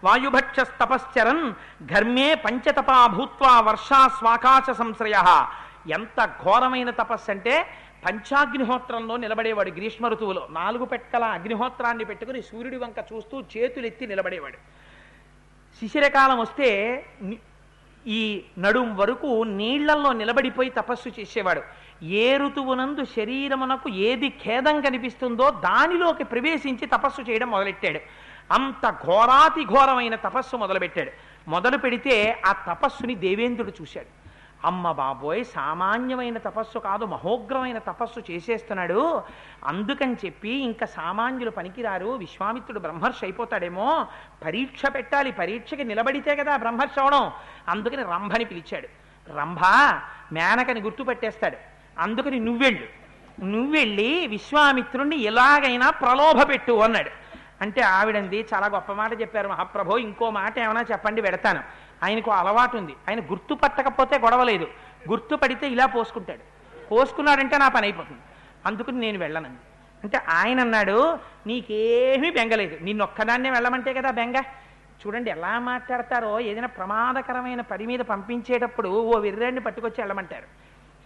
[0.04, 1.54] వాయుభక్షస్తపశ్చరన్
[1.94, 5.46] ఘర్మే పంచతపా భూత్వా వర్షా స్వాకాశ సంశ్రయ.
[5.88, 7.66] ఎంత ఘోరమైన తపస్సు అంటే
[8.06, 14.58] పంచాగ్నిహోత్రంలో నిలబడేవాడు గ్రీష్మ ఋతువులో నాలుగు పెట్టల అగ్నిహోత్రాన్ని పెట్టుకుని సూర్యుడి వంక చూస్తూ చేతులెత్తి నిలబడేవాడు.
[15.80, 16.70] శిశిరకాలం వస్తే
[18.08, 21.62] ఈ నడుం వరకు నీళ్ళలో నిలబడిపోయి తపస్సు చేసేవాడు.
[22.04, 28.00] ఏ ఋతువునందు శరీరమునకు ఏది ఖేదం కనిపిస్తుందో దానిలోకి ప్రవేశించి తపస్సు చేయడం మొదలెట్టాడు.
[28.54, 31.12] అంత ఘోరాతి ఘోరమైన తపస్సు మొదలుపెట్టాడు.
[31.50, 34.19] మొదలు పెడితే ఆ తపస్సుని దేవేంద్రుడు చూశాడు.
[34.66, 39.22] అమ్మ బాబోయ్ సామాన్యమైన తపస్సు కాదు మహోగ్రమైన తపస్సు చేసేస్తున్నాడు.
[39.64, 42.06] అందుకని చెప్పి ఇంకా సామాన్యులు పనికిరారు.
[42.06, 44.08] విశ్వామిత్రుడు బ్రహ్మర్షి అయిపోతాడేమో.
[44.46, 45.32] పరీక్ష పెట్టాలి.
[45.32, 47.32] పరీక్షకి నిలబడితే కదా బ్రహ్మర్షి అవడం.
[47.68, 48.88] అందుకని రంభని పిలిచాడు.
[49.38, 49.60] రంభ
[50.34, 51.58] మేనకని గుర్తుపెట్టేస్తాడు.
[52.00, 52.88] అందుకని నువ్వెళ్ళు.
[53.46, 57.10] నువ్వెళ్ళి విశ్వామిత్రుణ్ణి ఎలాగైనా ప్రలోభ పెట్టు అన్నాడు.
[57.62, 59.48] అంటే ఆవిడంది చాలా గొప్ప మాట చెప్పారు.
[59.48, 61.89] మహాప్రభో ఇంకో మాట ఏమైనా చెప్పండి పెడతాను.
[62.04, 62.96] ఆయనకు అలవాటు ఉంది.
[63.10, 64.68] ఆయన గుర్తుపట్టకపోతే గొడవలేదు
[65.10, 66.40] గుర్తుపడితే ఇలా పోసుకుంటాడు.
[66.90, 68.22] పోసుకున్నాడంటే నా పని అయిపోతుంది.
[68.66, 69.60] అందుకని నేను వెళ్ళనండి
[70.04, 74.36] అంటే ఆయన అన్నాడు నీకేమీ బెంగలేదు నిన్న ఒక్కదాన్నే వెళ్ళమంటే కదా బెంగ.
[75.08, 80.44] చూడండి ఎలా మాట్లాడతారో ఏదైనా ప్రమాదకరమైన పని మీద పంపించేటప్పుడు ఓ విర్రాన్ని పట్టుకొచ్చి వెళ్ళమంటారు.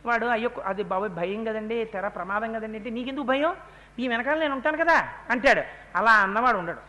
[0.05, 1.85] వాడు అయ్యో అది బాబు భయం కదండి.
[1.85, 2.77] తెర ప్రమాదం కదండి.
[2.77, 3.55] అంటే నీకెందుకు భయం?
[3.99, 5.61] నీ వెనకాల నేను ఉంటాను కదా అంటాడు.
[5.95, 6.79] అలా అన్నవాడు ఉండడు.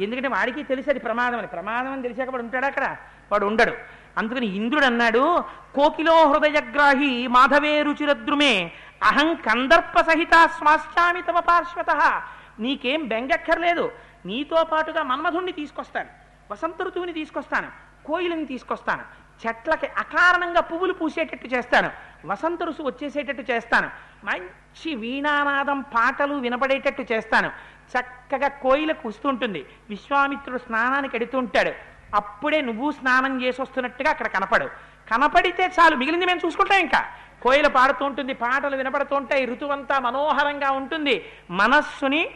[0.00, 1.46] ఎందుకంటే వాడికి తెలిసి అది ప్రమాదం అని.
[1.46, 2.96] ప్రమాదం అని తెలిసాక వాడు ఉంటాడు అక్కడ?
[3.32, 3.74] వాడు ఉండడు.
[4.18, 12.22] అందుకని ఇంద్రుడు అన్నాడు కోకిలో హృదయగ్రాహి మాధవే రుచిరద్రుమే అహం కందర్ప సహిత స్వాశ్చామి తమ పార్శ్వత.
[12.60, 13.92] నీకేం బెంగక్కర్లేదు
[14.26, 16.08] నీతో పాటుగా మన్మధుణ్ణి తీసుకొస్తాను
[16.50, 17.68] వసంత ఋతువుని తీసుకొస్తాను
[18.06, 19.04] కోయిలని తీసుకొస్తాను
[19.42, 21.90] చెట్లకి అకారణంగా పువ్వులు పూసేటట్టు చేస్తాను
[22.26, 23.88] వసంత ఋసు వచ్చేసేటట్టు చేస్తాను
[24.24, 27.50] మంచి వీణానాదం పాటలు వినపడేటట్టు చేస్తాను.
[27.92, 31.72] చక్కగా కోయిల కుస్తుంటుంది విశ్వామిత్రుడు స్నానానికి ఎడుతుంటాడు
[32.14, 34.66] అప్పుడే నువ్వు స్నానం చేసి వస్తున్నట్టుగా అక్కడ కనపడు.
[35.10, 37.06] కనపడితే చాలు మిగిలింది మేము చూసుకుంటాం ఇంకా.
[37.42, 41.24] కోయిల పాడుతూ ఉంటుంది పాటలు వినపడుతుంటాయి ఋతువంతా మనోహరంగా ఉంటుంది.
[41.50, 42.30] మనస్సుని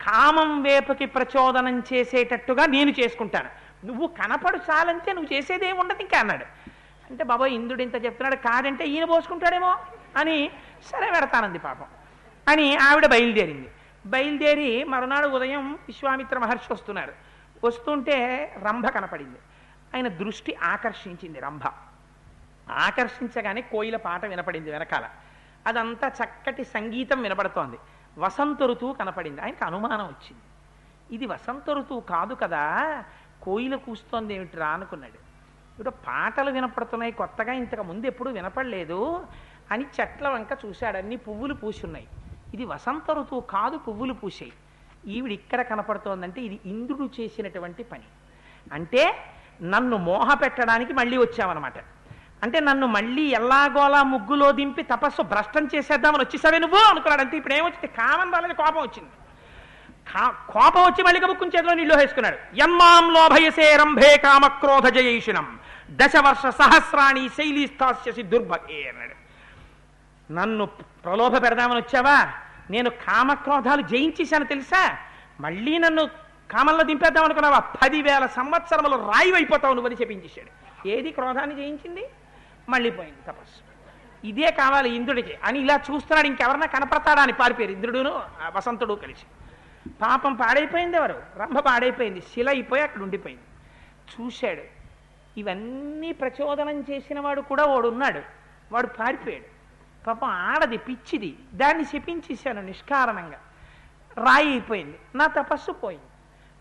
[0.00, 3.48] కామం వేపుకి ప్రచోదనం చేసేటట్టుగా నేను చేసుకుంటాను.
[3.86, 6.44] నువ్వు కనపడు చాలంటే నువ్వు చేసేదే ఉండదు ఇంకా అన్నాడు.
[7.10, 9.76] అంటే బాబాయ్ ఇంద్రుడు ఇంత చెప్తున్నాడు కాదంటే ఈయన పోసుకుంటాడేమో
[10.16, 10.50] అని
[10.92, 11.86] సరే పెడతానంది పాపం
[12.48, 13.68] అని ఆవిడ బయలుదేరింది.
[14.06, 17.25] బయలుదేరి మరునాడు ఉదయం విశ్వామిత్ర మహర్షి వస్తున్నారు.
[17.64, 19.38] వస్తుంటే రంభ కనపడింది.
[19.94, 21.62] ఆయన దృష్టి ఆకర్షించింది రంభ.
[22.70, 25.10] ఆకర్షించగానే కోయిల పాట వినపడింది వెనకాల.
[25.66, 27.76] అదంతా చక్కటి సంగీతం వినపడుతోంది
[28.18, 29.40] వసంత ఋతువు కనపడింది.
[29.40, 30.42] ఆయనకు అనుమానం వచ్చింది.
[31.14, 33.04] ఇది వసంత ఋతువు కాదు కదా.
[33.42, 35.12] కోయిల కూస్తోంది ఏమిట్రా అనుకున్నాడు.
[35.12, 37.12] ఇప్పుడు పాటలు వినపడుతున్నాయి.
[37.12, 39.26] కొత్తగా ఇంతకు ముందు ఎప్పుడు వినపడలేదు.
[39.70, 40.96] అని చెట్ల వంక చూశాడు.
[40.96, 42.08] అన్ని పువ్వులు పూసున్నాయి
[42.54, 44.52] ఇది వసంత ఋతువు కాదు పువ్వులు పూసాయి.
[45.06, 48.02] ఈవిడ ఇక్కడ కనపడుతోందంటే ఇది ఇంద్రుడు చేసినటువంటి పని.
[48.72, 49.16] అంటే
[49.62, 51.74] నన్ను మోహ పెట్టడానికి మళ్ళీ వచ్చావన్నమాట.
[52.42, 57.86] అంటే నన్ను మళ్ళీ ఎల్లాగోలా ముగ్గులో దింపి తపస్సు భ్రష్టం చేసేద్దామని వచ్చేసావే నువ్వు అనుకున్నాడు అంతే ఇప్పుడు ఏమొచ్చింది?
[57.86, 59.10] కామం రాలేదు కోపం వచ్చింది.
[60.14, 62.38] కా- కోపం వచ్చి మళ్ళీ ముక్కుని చేతిలో నీళ్ళు వేసుకున్నాడు.
[62.58, 65.58] యమ్మాం లోభయసే రంభే కామక్రోధ జయైషిణం.
[65.90, 69.26] దశవర్ష సహస్రాణి శైలి స్థాస్యసి దుర్భగే అన్నాడు.
[70.32, 72.32] నన్ను ప్రలోభ పెడదామని వచ్చావా?
[72.70, 74.98] నేను కామక్రోధాలు జయించేశాను తెలుసా?
[75.40, 76.06] మళ్ళీ నన్ను
[76.50, 77.58] కామంలో దింపేద్దాం అనుకున్నావా?
[77.58, 82.08] పదివేల సంవత్సరములు రాయి అయిపోతావు నువ్వని చెప్పించేశాడు ఏది క్రోధాన్ని జయించింది?
[82.68, 83.76] మళ్ళీ పోయింది తపస్సు.
[84.26, 85.38] ఇదే కావాలి ఇంద్రుడికి.
[85.44, 88.22] అని ఇలా చూస్తున్నాడు ఇంకెవరన్నా కనపడతాడా అని పారిపోయారు ఇంద్రుడును
[88.56, 89.26] వసంతుడు కలిసి.
[90.02, 91.22] పాపం పాడైపోయింది ఎవరు?
[91.36, 92.20] రంభ పాడైపోయింది.
[92.20, 93.42] శిల అయిపోయి అక్కడ ఉండిపోయింది.
[94.20, 94.62] చూశాడు.
[95.38, 98.20] ఇవన్నీ ప్రచోదనం చేసిన వాడు కూడా వాడు ఉన్నాడు
[98.72, 99.55] వాడు పారిపోయాడు.
[100.06, 101.38] పాపం ఆడది పిచ్చిది.
[101.54, 103.40] దాన్ని శపించేశాను నిష్కారణంగా.
[104.24, 104.98] రాయి అయిపోయింది.
[105.14, 106.04] నా తపస్సు పోయింది.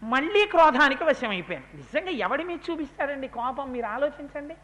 [0.03, 1.77] మళ్ళీ క్రోధానికి వశమైపోయాను.
[1.77, 3.71] నిజంగా ఎవడి మీద చూపిస్తారండి కోపం?
[3.71, 4.55] మీరు ఆలోచించండి.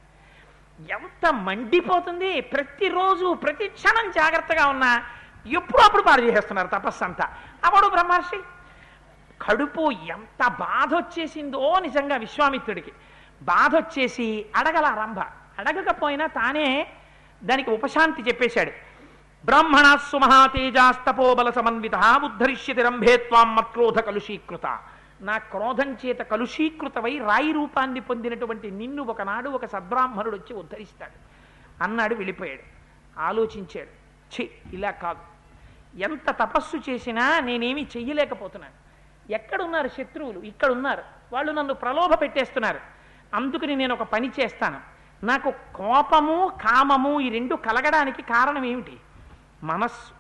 [0.92, 2.42] ఎంత మండిపోతుంది.
[2.42, 5.04] ప్రతిరోజు ప్రతి క్షణం జాగ్రత్తగా ఉన్నా.
[5.48, 8.38] ఎప్పుడు అప్పుడు పాడు చేసేస్తున్నారు తపస్సు అంతా అవడు బ్రహ్మర్షి
[9.42, 12.92] కడుపు ఎంత బాధ వచ్చేసిందో నిజంగా విశ్వామిత్రుడికి.
[13.42, 15.20] బాధ వచ్చేసి అడగల రంభ
[15.60, 16.94] అడగకపోయినా తానే
[17.44, 18.72] దానికి ఉపశాంతి చెప్పేశాడు.
[19.46, 24.80] బ్రాహ్మణ సుమహాతేజాస్తపోబల సమన్విత ఉద్ధరిష్యతి రంభేత్వాం మత్క్రోధ కలుషీకృత.
[25.22, 31.32] నా క్రోధం చేత కలుషీకృతమై రాయి రూపాన్ని పొందినటువంటి నిన్ను ఒకనాడు ఒక సద్బ్రాహ్మణుడు వచ్చి ఉద్ధరిస్తాడు.
[31.84, 32.62] అన్నాడు వెళ్ళిపోయాడు.
[33.20, 34.02] ఆలోచించాడు.
[34.36, 35.20] ఛీ ఇలా కాదు.
[36.02, 38.82] ఎంత తపస్సు చేసినా నేనేమి చెయ్యలేకపోతున్నాను.
[39.34, 40.40] ఎక్కడున్నారు శత్రువులు?
[40.40, 41.04] ఇక్కడున్నారు.
[41.34, 42.80] వాళ్ళు నన్ను ప్రలోభ పెట్టేస్తున్నారు.
[43.34, 45.01] అందుకని నేను ఒక పని చేస్తాను.
[45.24, 48.98] నాకు కోపము కామము ఈ రెండు కలగడానికి కారణం ఏమిటి?
[49.64, 50.14] మనస్సు.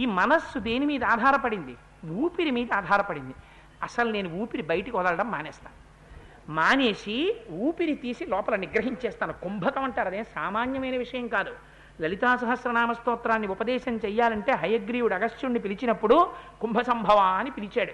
[0.00, 1.76] ఈ మనస్సు దేని మీద ఆధారపడింది?
[2.10, 3.34] ఊపిరి మీద ఆధారపడింది.
[3.82, 5.86] అసలు నేను ఊపిరి బయటికి వదలడం మానేస్తాను
[6.52, 9.32] మానేసి ఊపిరి తీసి లోపల నిగ్రహించేస్తాను.
[9.32, 10.06] కుంభకం అంటారు.
[10.08, 11.52] అదే సామాన్యమైన విషయం కాదు.
[12.00, 17.92] లలితా సహస్రనామ స్తోత్రాన్ని ఉపదేశం చెయ్యాలంటే హయగ్రీవుడు అగస్త్యుణ్ణి పిలిచినప్పుడు కుంభ సంభవ అని పిలిచాడు.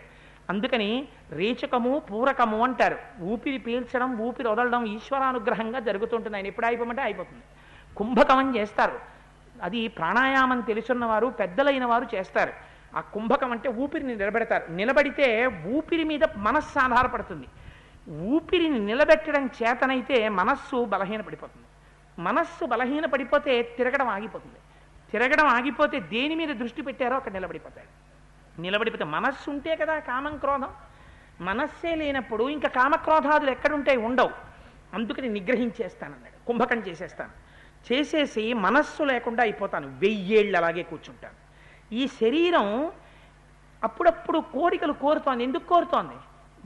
[0.52, 0.90] అందుకని
[1.38, 2.98] రేచకము పూరకము అంటారు.
[3.30, 6.36] ఊపిరి పీల్చడం ఊపిరి వదలడం ఈశ్వరానుగ్రహంగా జరుగుతుంటుంది.
[6.36, 7.44] ఆయన ఎప్పుడు అయిపోమంటే అయిపోతుంది
[7.96, 8.98] కుంభకమం చేస్తారు.
[9.62, 12.52] అది ప్రాణాయామం తెలుసున్న వారు పెద్దలైన వారు చేస్తారు.
[12.96, 14.64] ఆ కుంభకం అంటే ఊపిరిని నిలబెడతారు.
[14.72, 15.26] నిలబడితే
[15.74, 17.48] ఊపిరి మీద మనస్సు ఆధారపడుతుంది.
[18.34, 21.66] ఊపిరిని నిలబెట్టడం చేతనైతే మనస్సు బలహీనపడిపోతుంది.
[22.22, 24.60] మనస్సు బలహీనపడిపోతే తిరగడం ఆగిపోతుంది.
[25.12, 27.90] తిరగడం ఆగిపోతే దేని మీద దృష్టి పెట్టారో అక్కడ నిలబడిపోతాడు
[28.58, 30.70] నిలబడిపోతే మనస్సు ఉంటే కదా కామం క్రోధం.
[31.40, 33.98] మనస్సే లేనప్పుడు ఇంకా కామక్రోధాదులు ఎక్కడుంటాయి?
[33.98, 34.30] ఉండవు.
[34.94, 36.46] అందుకని నిగ్రహించేస్తానన్నాడు.
[36.46, 37.30] కుంభకం చేసేస్తాను.
[37.92, 39.88] చేసేసి మనస్సు లేకుండా అయిపోతాను.
[39.88, 41.34] వెయ్యేళ్ళు అలాగే కూర్చుంటాను.
[41.94, 42.92] ఈ శరీరం
[43.84, 45.44] అప్పుడప్పుడు కోరికలు కోరుతోంది.
[45.44, 46.14] ఎందుకు కోరుతోంది?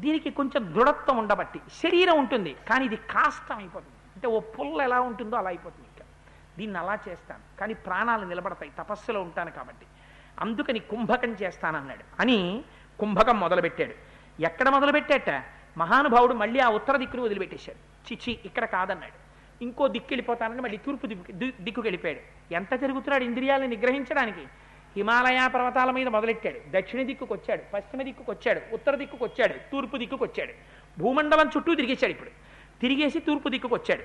[0.01, 1.61] దీనికి కొంచెం దృఢత్వం ఉండబట్టి.
[1.83, 6.07] శరీరం ఉంటుంది కానీ ఇది కాష్టం అయిపోతుంది అంటే ఓ పుల్ల ఎలా ఉంటుందో అలా అయిపోతుంది ఇంకా.
[6.59, 7.59] దీన్ని అలా చేస్తాను.
[7.61, 8.73] కానీ ప్రాణాలు నిలబడతాయి.
[8.79, 9.87] తపస్సులో ఉంటాను కాబట్టి.
[10.41, 12.23] అందుకని కుంభకం చేస్తానన్నాడు.
[12.23, 12.65] అని
[13.01, 13.95] కుంభకం మొదలుపెట్టాడు.
[14.43, 15.45] ఎక్కడ మొదలుపెట్టాట?
[15.79, 18.13] మహానుభావుడు మళ్ళీ ఆ ఉత్తర దిక్కును వదిలిపెట్టేశాడు.
[18.13, 19.27] చిచి ఇక్కడ కాదన్నాడు.
[19.65, 24.41] ఇంకో దిక్కు వెళ్ళిపోతానని మళ్ళీ తూర్పు దిక్కు దిక్కుకు వెళ్ళిపోయాడు ఎంత తిరుగుతున్నాడు ఇంద్రియాలను నిగ్రహించడానికి?
[24.97, 26.61] హిమాలయ పర్వతాల మీద మొదలెట్టాడు.
[26.71, 30.53] దక్షిణ దిక్కుకు వచ్చాడు పశ్చిమ దిక్కుకు వచ్చాడు ఉత్తర దిక్కుకు వచ్చాడు తూర్పు దిక్కుకు వచ్చాడు.
[30.99, 32.31] భూమండలం చుట్టూ తిరిగేశాడు ఇప్పుడు.
[32.81, 34.03] తిరిగేసి తూర్పు దిక్కుకు వచ్చాడు.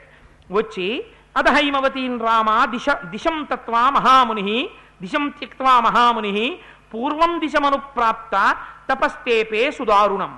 [0.54, 1.06] వచ్చి
[1.38, 4.70] అధహైమవతీన్ రామ దిశ దిశం తత్వా మహాముని
[5.02, 6.60] దిశం త్యక్వా మహాముని
[6.94, 8.36] పూర్వం దిశమను ప్రాప్త
[8.90, 10.34] తపస్తేపే సుదారుణం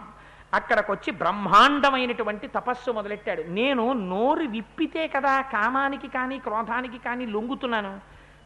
[0.53, 3.43] అక్కడికొచ్చి బ్రహ్మాండమైనటువంటి తపస్సు మొదలెట్టాడు.
[3.59, 7.93] నేను నోరు విప్పితే కదా కామానికి కానీ క్రోధానికి కానీ లొంగుతున్నాను.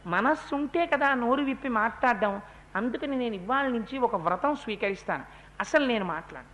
[0.06, 2.34] మనస్సు ఉంటే కదా నోరు విప్పి మాట్లాడడం.
[2.76, 5.24] అందుకని నేను ఇవాళ నుంచి ఒక వ్రతం స్వీకరిస్తాను.
[5.60, 6.48] అసలు నేను మాట్లాడు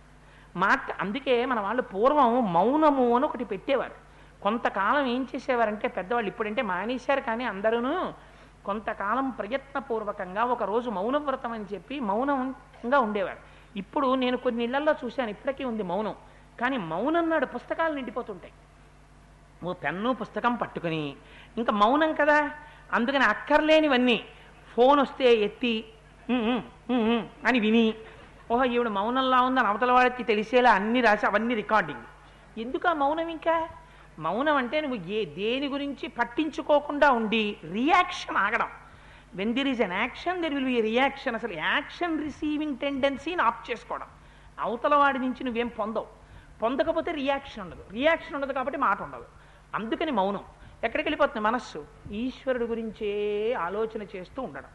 [0.59, 3.97] మాట అందుకే మన వాళ్ళు పూర్వం మౌనము అని ఒకటి పెట్టేవారు.
[4.43, 7.79] కొంతకాలం ఏం చేసేవారంటే పెద్దవాళ్ళు ఇప్పుడంటే మానేశారు కానీ అందరూ
[8.65, 13.39] కొంతకాలం ప్రయత్నపూర్వకంగా ఒకరోజు మౌనవ్రతం మౌన వ్రతం అని చెప్పి మౌనంగా ఉండేవాడు.
[13.77, 16.15] ఇప్పుడు నేను కొన్ని ఇళ్ళల్లో చూశాను ఇప్పటికీ ఉంది మౌనం.
[16.61, 18.53] కానీ మౌనం నాడు పుస్తకాలు నిండిపోతుంటాయి.
[19.63, 21.15] ఓ పెన్ను పుస్తకం పట్టుకుని
[21.57, 22.51] ఇంకా మౌనం కదా?
[22.93, 24.17] అందుకని అక్కర్లేనివన్నీ
[24.75, 25.85] ఫోన్ వస్తే ఎత్తి
[27.47, 27.93] అని విని
[28.51, 32.03] ఓహో ఈవిడ మౌనంలా ఉందని అవతల వాడికి తెలిసేలా అన్ని రాసి అవన్నీ రికార్డింగ్.
[32.57, 33.67] ఎందుకు ఆ మౌనం ఇంకా?
[34.19, 38.67] మౌనం అంటే నువ్వు ఏ దేని గురించి పట్టించుకోకుండా ఉండి రియాక్షన్ ఆగడం.
[39.35, 44.07] When there is an action there will be reaction అసలు యాక్షన్ రిసీవింగ్ టెండెన్సీని ఆఫ్ చేసుకోవడం.
[44.59, 46.07] అవతల వాడి నుంచి నువ్వేం పొందవు.
[46.61, 47.83] పొందకపోతే రియాక్షన్ ఉండదు.
[47.91, 49.25] రియాక్షన్ ఉండదు కాబట్టి మాట ఉండదు.
[49.75, 50.39] అందుకని మౌనం.
[50.83, 51.47] ఎక్కడికి వెళ్ళిపోతుంది?
[51.47, 51.85] మనస్సు.
[52.11, 54.69] ఈశ్వరుడు గురించే ఆలోచన చేస్తూ ఉండడం.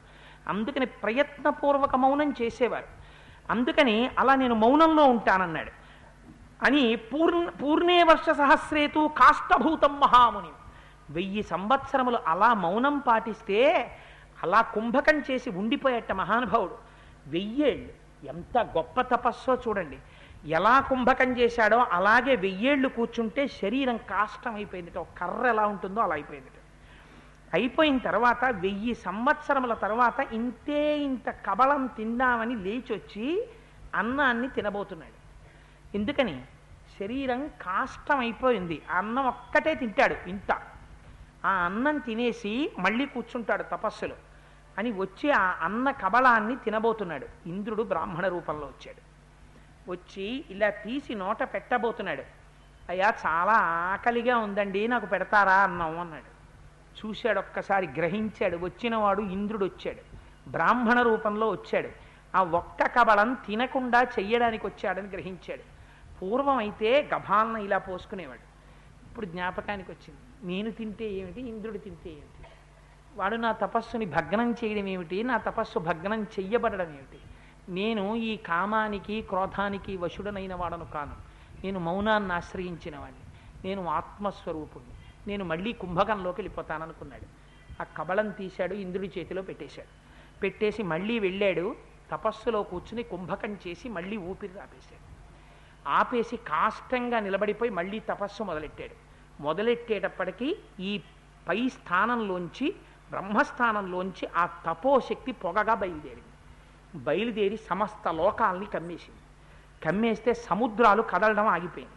[0.48, 2.84] అందుకని ప్రయత్నపూర్వక మౌనం చేసేవారు.
[3.50, 5.79] అందుకని అలా నేను మౌనంలో ఉంటానన్నాడు.
[6.66, 10.52] అని పూర్ణ పూర్ణే వర్ష సహస్రేతు కాష్టభూతం మహాముని.
[11.10, 13.60] వెయ్యి సంవత్సరములు అలా మౌనం పాటిస్తే
[14.42, 16.76] అలా కుంభకం చేసి ఉండిపోయేట మహానుభావుడు.
[17.26, 17.90] వెయ్యేళ్ళు.
[18.28, 19.98] ఎంత గొప్ప తపస్సో చూడండి.
[20.50, 26.50] ఎలా కుంభకం చేశాడో అలాగే వెయ్యేళ్ళు కూర్చుంటే శరీరం కాష్టం అయిపోయింది ఒక కర్ర ఎలా ఉంటుందో అలా అయిపోయింది
[27.54, 33.48] అయిపోయిన తర్వాత వెయ్యి సంవత్సరముల తర్వాత ఇంతే ఇంత కబళం తిందామని లేచొచ్చి
[33.94, 35.19] అన్నాన్ని తినబోతున్నాడు.
[35.94, 36.42] ఎందుకని?
[37.00, 40.52] శరీరం కాష్టం అయిపోయింది అన్నం ఒక్కటే తింటాడు ఇంత.
[41.44, 44.14] ఆ అన్నం తినేసి మళ్ళీ కూర్చుంటాడు తపస్సులో.
[44.78, 47.26] అని వచ్చి ఆ అన్న కబళాన్ని తినబోతున్నాడు.
[47.46, 49.10] ఇంద్రుడు బ్రాహ్మణ రూపంలో వచ్చాడు.
[49.90, 52.22] వచ్చి ఇలా తీసి నోట పెట్టబోతున్నాడు.
[52.88, 53.52] అయ్యా చాలా
[53.92, 56.40] ఆకలిగా ఉందండి నాకు పెడతారా అన్నాం అన్నాడు.
[57.06, 58.56] చూశాడు ఒక్కసారి గ్రహించాడు.
[58.56, 60.20] వచ్చినవాడు ఇంద్రుడు వచ్చాడు.
[60.50, 61.88] బ్రాహ్మణ రూపంలో వచ్చాడు.
[62.36, 65.79] ఆ ఒక్క కబళం తినకుండా చెయ్యడానికి వచ్చాడని గ్రహించాడు.
[66.22, 68.50] పూర్వం అయితే గభాలన ఇలా పోసుకునేవాడు.
[69.06, 71.40] ఇప్పుడు జ్ఞాపకానికి వచ్చింది నేను తింటే ఏమిటి?
[71.40, 72.48] ఇంద్రుడు తింటే ఏమిటి?
[73.14, 75.22] వాడు నా తపస్సుని భగ్నం చేయడం ఏమిటి?
[75.22, 77.18] నా తపస్సు భగ్నం చెయ్యబడడం ఏమిటి?
[77.68, 81.16] నేను ఈ కామానికి క్రోధానికి వశుడనైన వాడను కాను.
[81.64, 83.18] నేను మౌనాన్ని ఆశ్రయించిన వాడిని
[83.64, 84.94] నేను ఆత్మస్వరూపుణ్ణి.
[85.28, 87.26] నేను మళ్ళీ కుంభకంలోకి వెళ్ళిపోతాననుకున్నాడు.
[87.82, 89.88] ఆ కబళం తీశాడు ఇంద్రుడి చేతిలో పెట్టేశాడు.
[90.40, 91.76] పెట్టేసి మళ్ళీ వెళ్ళాడు.
[92.10, 94.99] తపస్సులో కూర్చుని కుంభకం చేసి మళ్ళీ ఊపిరి ఆపేశాడు.
[95.88, 98.94] ఆపేసి కాష్టంగా నిలబడిపోయి మళ్ళీ తపస్సు మొదలెట్టాడు.
[99.42, 101.00] మొదలెట్టేటప్పటికీ ఈ
[101.48, 102.74] పై స్థానంలోంచి
[103.10, 106.22] బ్రహ్మస్థానంలోంచి ఆ తపోశక్తి పొగగా బయలుదేరింది.
[107.04, 109.20] బయలుదేరి సమస్త లోకాల్ని కమ్మేసింది.
[109.84, 111.94] కమ్మేస్తే సముద్రాలు కదలడం ఆగిపోయింది.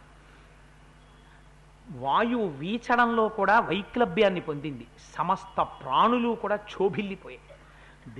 [1.98, 4.86] వాయువు వీచడంలో కూడా వైక్లభ్యాన్ని పొందింది.
[5.16, 7.40] సమస్త ప్రాణులు కూడా క్షోభిల్లిపోయాయి.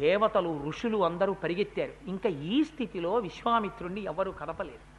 [0.00, 1.92] దేవతలు ఋషులు అందరూ పరిగెత్తారు.
[2.06, 4.93] ఇంకా ఈ స్థితిలో విశ్వామిత్రుణ్ణి ఎవరు కదపలేరు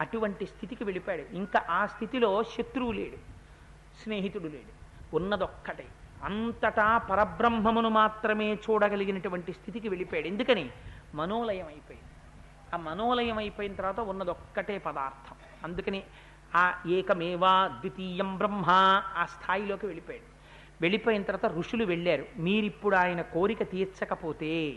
[0.00, 1.34] అటువంటి స్థితికి వెళ్ళిపోయాడు.
[1.34, 3.16] ఇంకా ఆ స్థితిలో శత్రువు లేడు
[4.02, 4.86] స్నేహితుడు లేడు.
[5.16, 5.86] ఉన్నదొక్కటే.
[6.22, 10.26] అంతటా పరబ్రహ్మమును మాత్రమే చూడగలిగినటువంటి స్థితికి వెళ్ళిపోయాడు.
[10.26, 10.70] ఎందుకని?
[11.14, 12.08] మనోలయం అయిపోయింది.
[12.74, 15.36] ఆ మనోలయం అయిపోయిన తర్వాత ఉన్నదొక్కటే పదార్థం.
[15.64, 16.02] అందుకని
[16.54, 18.64] ఆ ఏకమేవా ద్వితీయం బ్రహ్మ
[19.16, 20.36] ఆ స్థాయిలోకి వెళ్ళిపోయాడు.
[20.80, 22.24] వెళ్ళిపోయిన తర్వాత ఋషులు వెళ్ళారు.
[22.36, 24.74] మీరిప్పుడు ఆయన కోరిక తీర్చకపోతే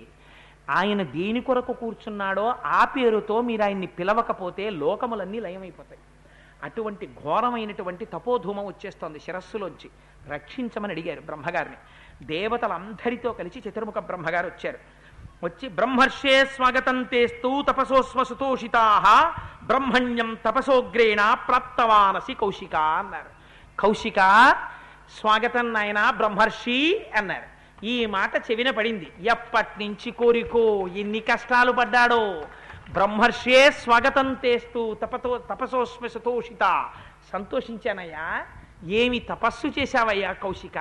[0.70, 6.00] ఆయన దేని కొరకు కూర్చున్నాడో ఆ పేరుతో మీరు ఆయన్ని పిలవకపోతే లోకములన్నీ లయమైపోతాయి.
[6.64, 9.90] అటువంటి ఘోరమైనటువంటి తపోధూమం వచ్చేస్తోంది శిరస్సులోంచి.
[10.34, 11.76] రక్షించమని అడిగారు బ్రహ్మగారిని.
[12.26, 14.78] దేవతలందరితో కలిసి చతుర్ముఖ బ్రహ్మగారు వచ్చారు.
[15.44, 23.30] వచ్చి బ్రహ్మర్షే స్వాగతం తేస్తూ తపసోస్వ సుతోషితా బ్రహ్మణ్యం తపసోగ్రేణ ప్రాప్తవానసి కౌశిక అన్నారు.
[23.82, 24.20] కౌశిక
[25.20, 27.59] స్వాగతం నాయన బ్రహ్మర్షి అన్నారు.
[27.84, 29.12] ఈ మాట చెవిన పడింది.
[29.22, 32.44] ఎప్పటినుంచి కోరికో ఎన్ని కష్టాలు పడ్డాడో?
[32.92, 36.90] బ్రహ్మర్షే స్వాగతం తేస్తూ తపతో తపసోస్మ సతోషిత.
[37.34, 38.46] సంతోషించానయ్యా.
[38.88, 40.78] ఏమి తపస్సు చేశావయ్యా కౌశిక?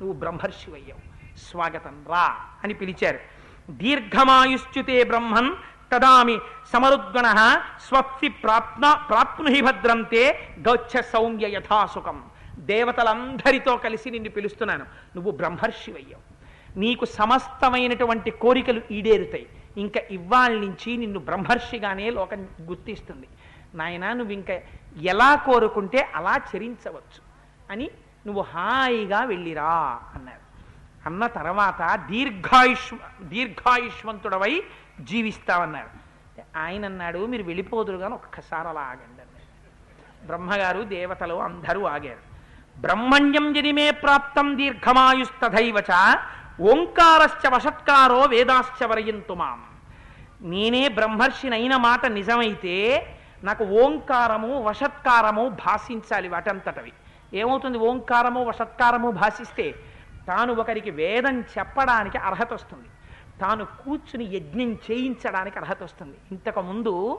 [0.00, 1.36] నువ్వు బ్రహ్మర్షివయ్యావు.
[1.38, 3.18] స్వాగతం రా అని పిలిచారు.
[3.70, 5.50] దీర్ఘమాయుశ్చుతే బ్రహ్మన్
[5.92, 6.38] తదామి
[6.72, 12.22] సమరుద్గణ స్వప్సి ప్రాప్న ప్రాప్నుహి భద్రంతే గౌచ్చ సౌమ్య యథాసుఖం.
[12.58, 14.84] దేవతలందరితో కలిసి నిన్ను పిలుస్తున్నాను.
[15.14, 16.33] నువ్వు బ్రహ్మర్షివయ్యావు.
[16.76, 19.46] నీకు సమస్తమైనటువంటి కోరికలు ఈడేరుతాయి.
[19.76, 23.28] ఇంకా ఇవాళ నుంచి నిన్ను బ్రహ్మర్షిగానే లోకం గుర్తిస్తుంది.
[23.74, 24.60] నాయన నువ్వు ఇంకా
[25.02, 27.20] ఎలా కోరుకుంటే అలా చరించవచ్చు
[27.70, 27.90] అని
[28.26, 30.44] నువ్వు హాయిగా వెళ్ళిరా అన్నారు.
[31.06, 34.62] అన్న తర్వాత దీర్ఘాయుష్ దీర్ఘాయుష్మంతుడవై
[35.00, 35.90] జీవిస్తావన్నారు.
[36.56, 42.34] ఆయన అన్నాడు మీరు వెళ్ళిపోదురు కానీ ఒక్కసారి అలా ఆగండి అన్నాడు బ్రహ్మగారు దేవతలు అందరూ ఆగారు.
[42.80, 45.92] బ్రహ్మణ్యం జనిమే ప్రాప్తం దీర్ఘమాయుస్తథైవచ
[46.60, 49.62] ఓంకారశ్చ వషత్కారో వేదాశ్చ వరయంతు మాం.
[50.42, 52.74] నేనే బ్రహ్మర్షినైన మాట నిజమైతే
[53.44, 56.92] నాకు ఓంకారము వషత్కారము భాషించాలి వాటంతటవి.
[57.34, 59.74] ఏమవుతుంది ఓంకారము వషత్కారము భాషిస్తే
[60.28, 62.88] తాను ఒకరికి వేదం చెప్పడానికి అర్హత వస్తుంది
[63.40, 67.18] తాను కూర్చుని యజ్ఞం చేయించడానికి అర్హత వస్తుంది ఇంతకుముందు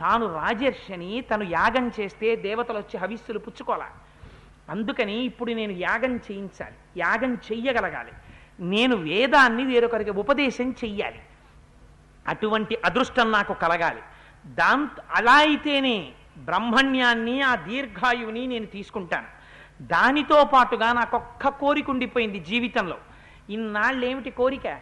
[0.00, 3.92] తాను రాజర్షిని తను యాగం చేస్తే దేవతలు వచ్చి హవిస్సులు పుచ్చుకోవాలి?
[4.70, 6.74] అందుకని ఇప్పుడు నేను యాగం చేయించాలి.
[6.96, 8.12] యాగం చెయ్యగలగాలి.
[8.60, 11.20] నేను వేదాన్ని వేరొకరికి ఉపదేశం చెయ్యాలి.
[12.28, 14.02] అటువంటి అదృష్టం నాకు కలగాలి.
[14.46, 19.26] దాంతో అలా అయితేనే బ్రహ్మణ్యాన్ని ఆ దీర్ఘాయువుని నేను తీసుకుంటాను.
[19.82, 22.98] దానితో పాటుగా నాకు ఒక్క కోరిక ఉండిపోయింది జీవితంలో.
[23.50, 24.80] ఇన్నాళ్ళు ఏమిటి కోరిక?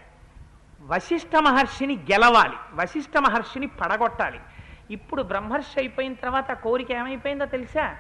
[0.81, 4.41] వశిష్ఠ మహర్షిని గెలవాలి వశిష్ఠ మహర్షిని పడగొట్టాలి.
[4.91, 7.91] ఇప్పుడు బ్రహ్మర్షి అయిపోయిన తర్వాత కోరిక ఏమైపోయిందో తెలుసా?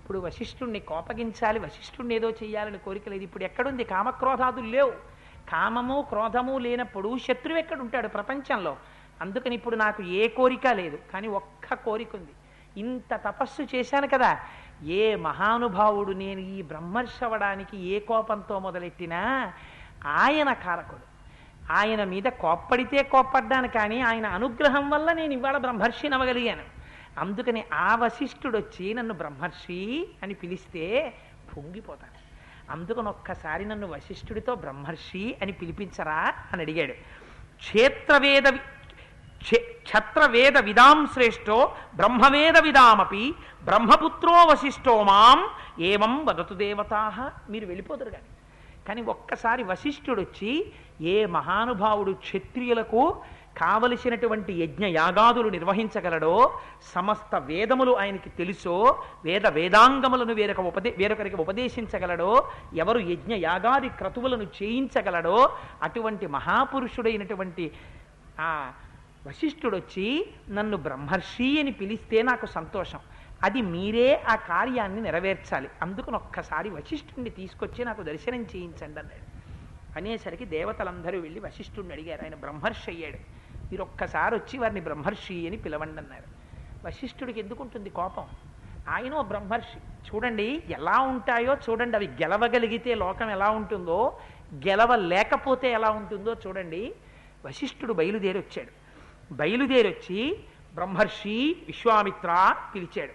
[0.00, 3.22] ఇప్పుడు వశిష్ఠుణ్ణి కోపగించాలి వశిష్ఠుణ్ణి ఏదో చేయాలని కోరిక లేదు.
[3.22, 3.84] ఇప్పుడు ఎక్కడుంది?
[3.84, 5.13] కామక్రోధాదులు లేవు.
[5.50, 8.76] కామము క్రోధము లేనప్పుడు శత్రువు ఎక్కడుంటాడు ప్రపంచంలో?
[9.20, 10.98] అందుకని ఇప్పుడు నాకు ఏ కోరిక లేదు.
[11.12, 12.34] కానీ ఒక్క కోరిక ఉంది
[12.80, 14.40] ఇంత తపస్సు చేశాను కదా.
[14.84, 19.52] ఏ మహానుభావుడు నేను ఈ బ్రహ్మర్షి అవ్వడానికి ఏ కోపంతో మొదలెట్టినా
[20.06, 21.14] ఆయన కారకుడు.
[21.72, 26.64] ఆయన మీద కోప్పడితే కోప్పడ్డాను కానీ ఆయన అనుగ్రహం వల్ల నేను ఇవాళ బ్రహ్మర్షిని అవ్వగలిగాను
[27.18, 31.14] అందుకని ఆ వశిష్ఠుడు వచ్చి నన్ను బ్రహ్మర్షి అని పిలిస్తే
[31.56, 32.13] పొంగిపోతాను
[32.68, 36.20] అందుకని ఒక్కసారి నన్ను వశిష్ఠుడితో బ్రహ్మర్షి అని పిలిపించరా
[36.52, 36.94] అని అడిగాడు.
[37.58, 38.46] క్షేత్రవేద
[39.84, 41.56] క్షత్రవేద విదాం శ్రేష్టో
[41.96, 43.24] బ్రహ్మవేద విదామపి
[43.64, 45.40] బ్రహ్మపుత్రో వశిష్ఠో మాం
[45.80, 47.00] ఏవం వదతు దేవతా
[47.50, 48.30] మీరు వెళ్ళిపోతారు కానీ
[48.88, 50.52] కానీ ఒక్కసారి వశిష్ఠుడొచ్చి
[51.00, 53.02] ఏ మహానుభావుడు క్షత్రియులకు
[53.58, 56.58] కావలసినటువంటి యజ్ఞ యాగాదులు నిర్వహించగలడో
[56.94, 65.56] సమస్త వేదములు ఆయనకి తెలుసో వేద వేదాంగములను వేరొక ఉపదే వేరొకరికి ఉపదేశించగలడో ఎవరు యజ్ఞ యాగాది క్రతువులను చేయించగలడో
[65.82, 67.72] అటువంటి మహాపురుషుడైనటువంటి
[68.40, 68.72] ఆ
[69.26, 72.98] వశిష్ఠుడు వచ్చి నన్ను బ్రహ్మర్షి అని పిలిస్తే నాకు సంతోషం.
[73.42, 75.68] అది మీరే ఆ కార్యాన్ని నెరవేర్చాలి.
[75.82, 79.44] అందుకని ఒక్కసారి వశిష్ఠుణ్ణి తీసుకొచ్చి నాకు దర్శనం చేయించండి అన్నాడు.
[79.98, 82.24] అనేసరికి దేవతలందరూ వెళ్ళి వశిష్ఠుణ్ణి అడిగారు.
[82.24, 83.43] ఆయన బ్రహ్మర్షి అయ్యాడు.
[83.70, 86.28] మీరు ఒక్కసారి వచ్చి వారిని బ్రహ్మర్షి అని పిలవండి అన్నారు
[86.86, 88.26] వశిష్ఠుడికి ఎందుకుంటుంది కోపం?
[88.88, 89.78] ఆయన ఓ బ్రహ్మర్షి.
[90.08, 94.18] చూడండి ఎలా ఉంటాయో చూడండి అవి గెలవగలిగితే లోకం ఎలా ఉంటుందో
[94.54, 96.82] గెలవలేకపోతే ఎలా ఉంటుందో చూడండి.
[97.46, 98.72] వశిష్ఠుడు బయలుదేరి వచ్చాడు
[99.34, 100.20] బయలుదేరి వచ్చి
[100.74, 103.14] బ్రహ్మర్షి విశ్వామిత్ర పిలిచాడు.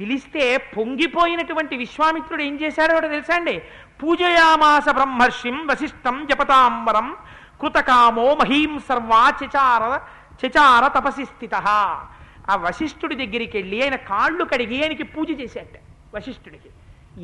[0.00, 3.62] పిలిస్తే పొంగిపోయినటువంటి విశ్వామిత్రుడు ఏం చేశాడో తెలుసా అండి?
[4.02, 7.16] పూజయామాస బ్రహ్మర్షిం వశిష్టం జపతాంబరం
[7.60, 9.84] కృతకామో మహీం సర్వా చచార
[10.40, 11.54] చచార తపసి స్థిత.
[12.50, 15.74] ఆ వశిష్ఠుడి దగ్గరికి వెళ్ళి ఆయన కాళ్ళు కడిగి ఆయనకి పూజ చేశాట
[16.14, 16.70] వశిష్ఠుడికి.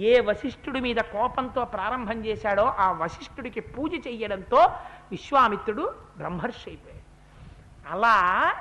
[0.01, 4.61] ఏ వశిష్ఠుడి మీద కోపంతో ప్రారంభం చేశాడో ఆ వశిష్ఠుడికి పూజ చెయ్యడంతో
[5.11, 5.85] విశ్వామిత్రుడు
[6.17, 7.05] బ్రహ్మర్షి అయిపోయాడు.
[7.95, 8.17] అలా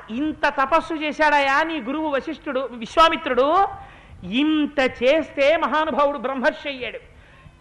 [0.09, 3.49] ఇంత తపస్సు చేశాడయా నీ గురువు వశిష్ఠుడు విశ్వామిత్రుడు?
[4.43, 7.14] ఇంత చేస్తే మహానుభావుడు బ్రహ్మర్షి అయ్యాడు.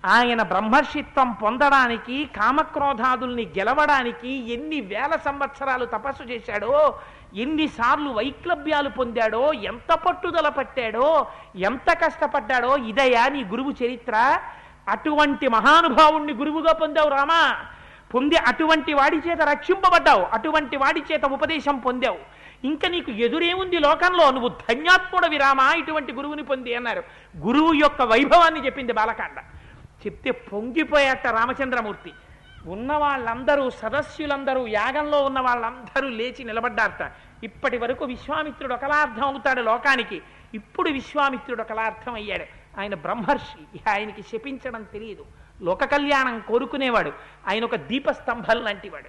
[0.05, 6.99] ఆయన బ్రహ్మర్షిత్వం పొందడానికి కామక్రోధాదుల్ని గెలవడానికి ఎన్ని వేల సంవత్సరాలు తపస్సు చేశాడో
[7.35, 11.27] ఎన్నిసార్లు వైక్లభ్యాలు పొందాడో ఎంత పట్టుదల పట్టాడో
[11.57, 14.39] ఎంత కష్టపడ్డాడో ఇదయా నీ గురువు చరిత్ర.
[14.89, 17.57] అటువంటి మహానుభావుణ్ణి గురువుగా పొందావు రామా.
[18.15, 22.19] పొంది అటువంటి వాడి చేత రక్షింపబడ్డావు అటువంటి వాడి చేత ఉపదేశం పొందావు.
[22.65, 24.31] ఇంకా నీకు ఎదురేముంది లోకంలో?
[24.31, 27.03] నువ్వు ధన్యాత్ముడ విరామా ఇటువంటి గురువుని పొంది అన్నారు.
[27.39, 29.45] గురువు యొక్క వైభవాన్ని చెప్పింది బాలకాండ.
[30.07, 32.13] చెప్తే పొంగిపోయాట రామచంద్రమూర్తి.
[32.67, 37.13] ఉన్న వాళ్ళందరూ సదస్యులందరూ యాగంలో ఉన్న వాళ్ళందరూ లేచి నిలబడ్డారట.
[37.45, 40.23] ఇప్పటి వరకు విశ్వామిత్రుడు ఒకలా అర్థం అవుతాడు లోకానికి.
[40.55, 42.45] ఇప్పుడు విశ్వామిత్రుడు ఒకలా అర్థం అయ్యాడు.
[42.81, 43.81] ఆయన బ్రహ్మర్షి.
[43.91, 45.27] ఆయనకి శపించడం తెలియదు.
[45.63, 47.13] లోక కళ్యాణం కోరుకునేవాడు.
[47.49, 49.09] ఆయన ఒక దీపస్తంభం లాంటివాడు.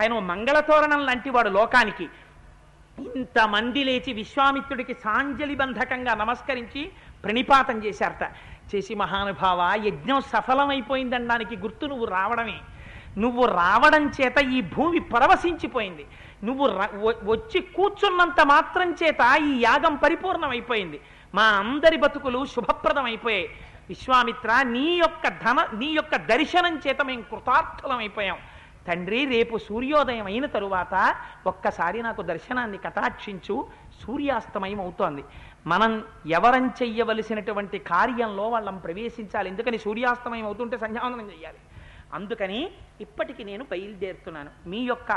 [0.00, 2.08] ఆయన మంగళతోరణం లాంటివాడు లోకానికి.
[3.16, 6.90] ఇంతమంది లేచి విశ్వామిత్రుడికి సాంజలి బంధకంగా నమస్కరించి
[7.24, 8.32] ప్రణిపాతం చేశారట.
[8.74, 12.58] చేసి మహానుభావ యజ్ఞం సఫలమైపోయిందనడానికి గుర్తు నువ్వు రావడమే.
[13.18, 16.06] నువ్వు రావడం చేత ఈ భూమి పరవశించిపోయింది.
[16.44, 16.66] నువ్వు
[17.30, 21.00] వచ్చి కూర్చున్నంత మాత్రం చేత ఈ యాగం పరిపూర్ణమైపోయింది.
[21.34, 23.48] మా అందరి బతుకులు శుభప్రదమైపోయాయి.
[23.88, 27.98] విశ్వామిత్ర నీ యొక్క ధన నీ యొక్క దర్శనం చేత మేము కృతార్థులమైపోయాం.
[27.98, 28.36] అయిపోయాం
[28.88, 31.14] తండ్రి రేపు సూర్యోదయం అయిన తరువాత
[31.46, 33.66] ఒక్కసారి నాకు దర్శనాన్ని కటాక్షించు.
[34.06, 35.24] సూర్యాస్తమయం అవుతోంది.
[35.68, 35.92] మనం
[36.26, 39.48] ఎవరం చెయ్యవలసినటువంటి కార్యంలో వాళ్ళం ప్రవేశించాలి.
[39.50, 39.78] ఎందుకని?
[39.78, 41.60] సూర్యాస్తమయం అవుతుంటే సంధ్యావందనం చేయాలి
[42.12, 42.60] అందుకని
[43.00, 44.50] ఇప్పటికి నేను బయలుదేరుతున్నాను.
[44.66, 45.12] మీ యొక్క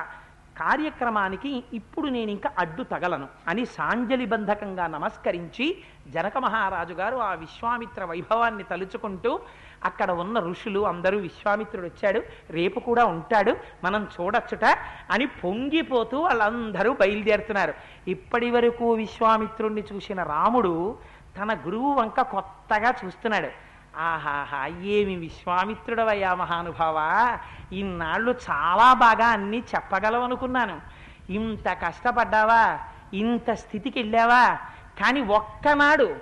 [0.60, 5.78] కార్యక్రమానికి ఇప్పుడు నేను ఇంకా అడ్డు తగలను అని సాంజలి బంధకంగా నమస్కరించి
[6.08, 9.40] జనక మహారాజు గారు ఆ విశ్వామిత్ర వైభవాన్ని తలుచుకుంటూ
[9.84, 12.22] అక్కడ ఉన్న ఋషులు అందరూ విశ్వామిత్రుడు వచ్చాడు.
[12.50, 13.58] రేపు కూడా ఉంటాడు.
[13.84, 14.66] మనం చూడొచ్చుట
[15.12, 17.74] అని పొంగిపోతూ వాళ్ళందరూ బయలుదేరుతున్నారు.
[18.08, 20.98] ఇప్పటి వరకు విశ్వామిత్రుణ్ణి చూసిన రాముడు
[21.42, 23.71] తన గురువు వంక కొత్తగా చూస్తున్నాడు.
[23.98, 27.40] ఆహాహా ఏమి విశ్వామిత్రుడవయ్యా మహానుభావా?
[27.72, 30.82] ఇన్నాళ్ళు చాలా బాగా అన్నీ చెప్పగలవు అనుకున్నాను.
[31.30, 32.80] ఇంత కష్టపడ్డావా?
[33.14, 34.58] ఇంత స్థితికి వెళ్ళావా
[35.00, 36.16] కానీ ఒక్కనాడు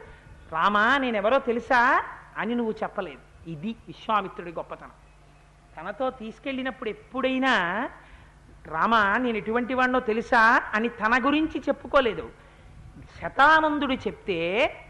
[0.52, 2.04] రామా నేనెవరో తెలుసా
[2.38, 3.50] అని నువ్వు చెప్పలేదు.
[3.50, 4.92] ఇది విశ్వామిత్రుడి గొప్పతనం.
[5.78, 7.90] తనతో తీసుకెళ్ళినప్పుడు ఎప్పుడైనా
[8.66, 12.30] రామా నేను ఎటువంటి వాడినో తెలుసా అని తన గురించి చెప్పుకోలేదు.
[13.22, 14.40] శతానందుడు చెప్తే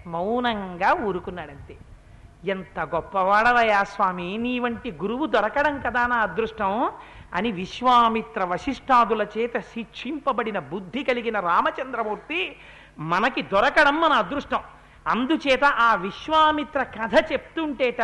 [0.08, 1.78] మౌనంగా ఊరుకున్నాడంతే.
[2.46, 6.90] ఎంత గొప్పవాడవయా స్వామి నీ వంటి గురువు దొరకడం కదా నా అదృష్టం
[7.34, 12.56] అని విశ్వామిత్ర వశిష్ఠాదుల చేత శిక్షింపబడిన బుద్ధి కలిగిన రామచంద్రమూర్తి
[13.00, 14.60] మనకి దొరకడం మన అదృష్టం.
[15.08, 18.02] అందుచేత ఆ విశ్వామిత్ర కథ చెప్తుంటేట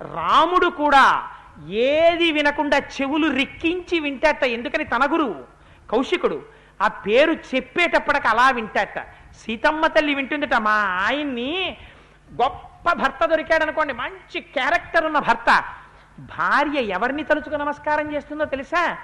[0.00, 1.22] రాముడు కూడా
[1.68, 5.44] ఏది వినకుండా చెవులు రిక్కించి వింటాట ఎందుకని తన గురువు
[5.90, 6.42] కౌశికుడు
[6.82, 8.98] ఆ పేరు చెప్పేటప్పటికి అలా వింటాట.
[9.34, 10.74] సీతమ్మ తల్లి వింటుందట మా
[11.08, 11.76] ఆయన్ని
[12.42, 15.64] గొప్ప భర్త దొరికాడు అనుకోండి మంచి క్యారెక్టర్ ఉన్న భర్త.
[16.20, 18.98] భార్య ఎవరిని తలుచుకు నమస్కారం చేస్తుందో తెలుసా?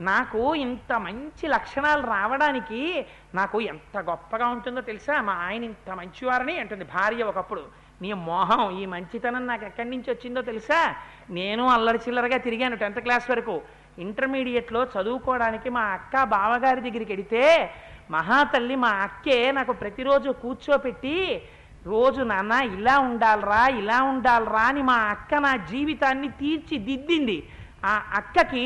[0.00, 5.20] నాకు ఇంత మంచి లక్షణాలు రావడానికి నాకు ఎంత గొప్పగా ఉంటుందో తెలుసా?
[5.20, 6.84] మా ఆయన ఇంత మంచివారని అంటుంది.
[6.84, 7.62] భార్య ఒకప్పుడు
[8.02, 10.94] నీ మోహం ఈ మంచితనం నాకు ఎక్కడి నుంచి వచ్చిందో తెలుసా?
[11.30, 13.62] నేను అల్లరి చిల్లరగా తిరిగాను టెన్త్ క్లాస్ వరకు.
[13.98, 17.74] ఇంటర్మీడియట్లో చదువుకోవడానికి మా అక్క బావగారి దగ్గరికి వెడితే
[18.10, 21.48] మహాతల్లి మా అక్కే నాకు ప్రతిరోజు కూర్చోపెట్టి
[21.86, 27.38] రోజు నాన్న ఇలా ఉండాలరా ఇలా ఉండాలరా అని మా అక్క నా జీవితాన్ని తీర్చిదిద్దింది
[27.84, 28.64] ఆ అక్కకి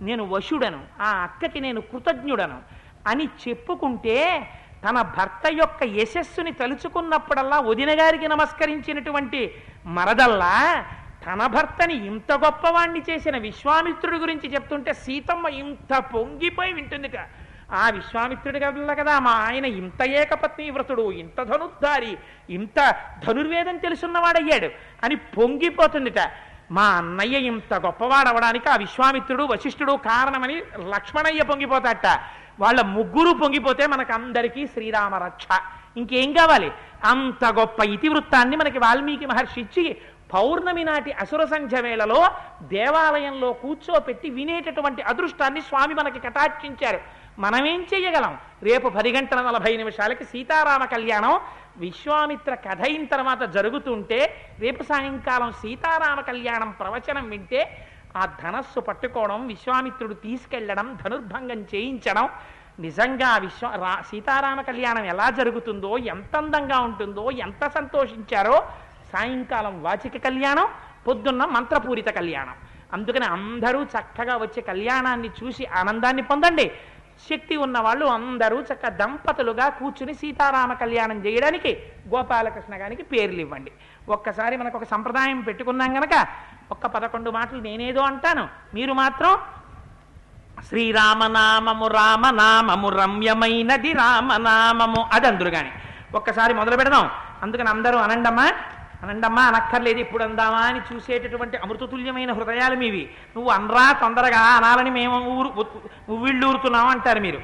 [0.00, 2.58] నేను వశుడను ఆ అక్కకి నేను కృతజ్ఞుడను
[3.08, 4.16] అని చెప్పుకుంటే
[4.84, 9.40] తన భర్త యొక్క యశస్సుని తలుచుకున్నప్పుడల్లా వదిన గారికి నమస్కరించినటువంటి
[9.88, 10.54] మరదల్లా
[11.24, 17.18] తన భర్తని ఇంత గొప్పవాణ్ణి చేసిన విశ్వామిత్రుడి గురించి చెప్తుంటే సీతమ్మ ఇంత పొంగిపోయి వింటుందిట
[17.72, 22.18] ఆ విశ్వామిత్రుడి వల్ల కదా మా ఆయన ఇంత ఏకపత్ని వ్రతుడు ఇంత ధనుర్ధారి
[22.50, 22.96] ఇంత
[23.26, 24.70] ధనుర్వేదం తెలుసున్నవాడయ్యాడు
[25.04, 26.30] అని పొంగిపోతుందిట.
[26.70, 32.06] మా అన్నయ్య ఇంత గొప్పవాడవడానికి ఆ విశ్వామిత్రుడు వశిష్ఠుడు కారణమని లక్ష్మణయ్య పొంగిపోతాట.
[32.60, 35.46] వాళ్ళ ముగ్గురు పొంగిపోతే మనకు అందరికీ శ్రీరామ రక్ష.
[35.96, 36.72] ఇంకేం కావాలి?
[37.04, 39.96] అంత గొప్ప ఇతివృత్తాన్ని మనకి వాల్మీకి మహర్షి ఇచ్చి
[40.34, 42.28] పౌర్ణమి నాటి అసుర సంధ్య వేళలో
[42.62, 47.00] దేవాలయంలో కూర్చోపెట్టి వినేటటువంటి అదృష్టాన్ని స్వామి మనకి కటాక్షించారు.
[47.38, 48.32] మనమేం చేయగలం
[48.62, 51.34] రేపు పది గంటల నలభై నిమిషాలకి సీతారామ కళ్యాణం
[51.84, 54.18] విశ్వామిత్ర కథ అయిన తర్వాత జరుగుతుంటే
[54.62, 57.60] రేపు సాయంకాలం సీతారామ కళ్యాణం ప్రవచనం వింటే
[58.16, 62.26] ఆ ధనస్సు పట్టుకోవడం విశ్వామిత్రుడు తీసుకెళ్ళడం ధనుర్భంగం చేయించడం
[62.80, 68.56] నిజంగా విశ్వ రా సీతారామ కళ్యాణం ఎలా జరుగుతుందో ఎంత అందంగా ఉంటుందో ఎంత సంతోషించారో
[69.12, 70.66] సాయంకాలం వాచిక కళ్యాణం
[71.06, 72.56] పొద్దున్న మంత్రపూరిత కళ్యాణం.
[72.92, 76.66] అందుకని అందరూ చక్కగా వచ్చే కళ్యాణాన్ని చూసి ఆనందాన్ని పొందండి.
[77.30, 81.70] శక్తి ఉన్న వాళ్ళు అందరూ చక్క దంపతులుగా కూర్చుని సీతారామ కళ్యాణం చేయడానికి
[82.14, 83.72] గోపాలకృష్ణ గారికి పేర్లు ఇవ్వండి.
[84.08, 86.26] ఒక్కసారి మనకు ఒక సంప్రదాయం పెట్టుకున్నాం గనక
[86.70, 88.48] ఒక్క పదకొండు మాటలు నేనేదో అంటాను.
[88.74, 89.38] మీరు మాత్రం
[90.68, 95.72] శ్రీరామనామము రామనామము రమ్యమైనది రామనామము అది అందరు కానీ
[96.14, 97.10] ఒక్కసారి మొదలు పెడదాం.
[97.42, 98.52] అందుకని అందరూ అనండమ్మా
[99.02, 103.10] అనండమ్మా అనక్కర్లేదు ఇప్పుడు అందామా అని చూసేటటువంటి అమృతతుల్యమైన హృదయాలు మీవి.
[103.36, 105.50] నువ్వు అనరా తొందరగా అనాలని మేము ఊరు
[106.08, 107.40] ఉవ్విళ్ళూరుతున్నాం అంటారు మీరు.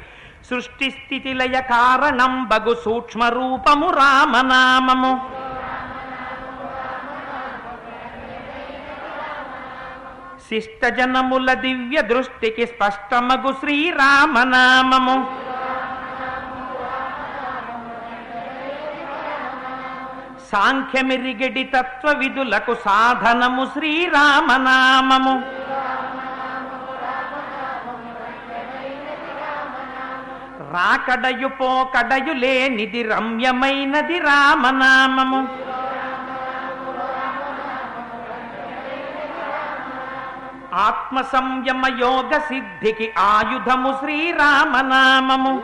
[0.51, 5.13] సృష్టి స్థితి లయ కారణం బగు సూక్ష్మ రూపము రామనామము.
[10.49, 15.17] శిష్టజనముల దివ్య దృష్టికి స్పష్టమగు శ్రీరామనామము.
[20.55, 25.35] సాంఖ్యమిరిగడి తత్వ విధులకు సాధనము శ్రీరామనామము.
[30.75, 35.41] రాకడయు పోకడయు లేనిది రమ్యమైనది రామనామము.
[40.75, 45.55] ఆత్మ సంయమ యోగ సిద్ధికి ఆయుధము శ్రీరామనామము.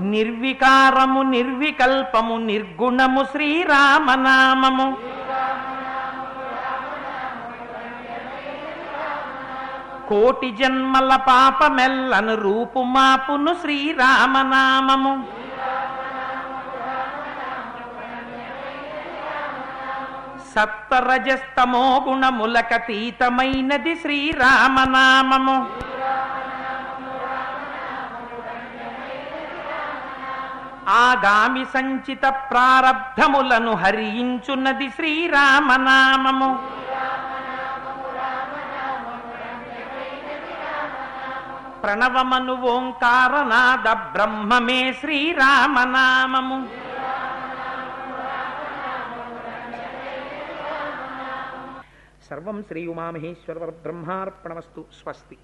[0.00, 4.96] నిర్వికారము నిర్వికల్పము నిర్గుణము శ్రీరామనామము.
[10.08, 15.24] కోటి జన్మల పాపమెల్లను రూపుమాపును శ్రీరామనామము.
[20.56, 25.66] సప్తరజస్తమో గుణములకతీతమైనది శ్రీరామనామము.
[30.88, 36.74] ఆగామి సంచిత ప్రారబ్ధములను హరించున్నది శ్రీరామనామము.
[41.82, 46.68] ప్రణవమను ఓంకారనాద బ్రహ్మమే శ్రీరామనామము.
[52.30, 55.38] సర్వం శ్రీ ఉమామహేశ్వర బ్రహ్మార్పణమస్తు స్వస్తి.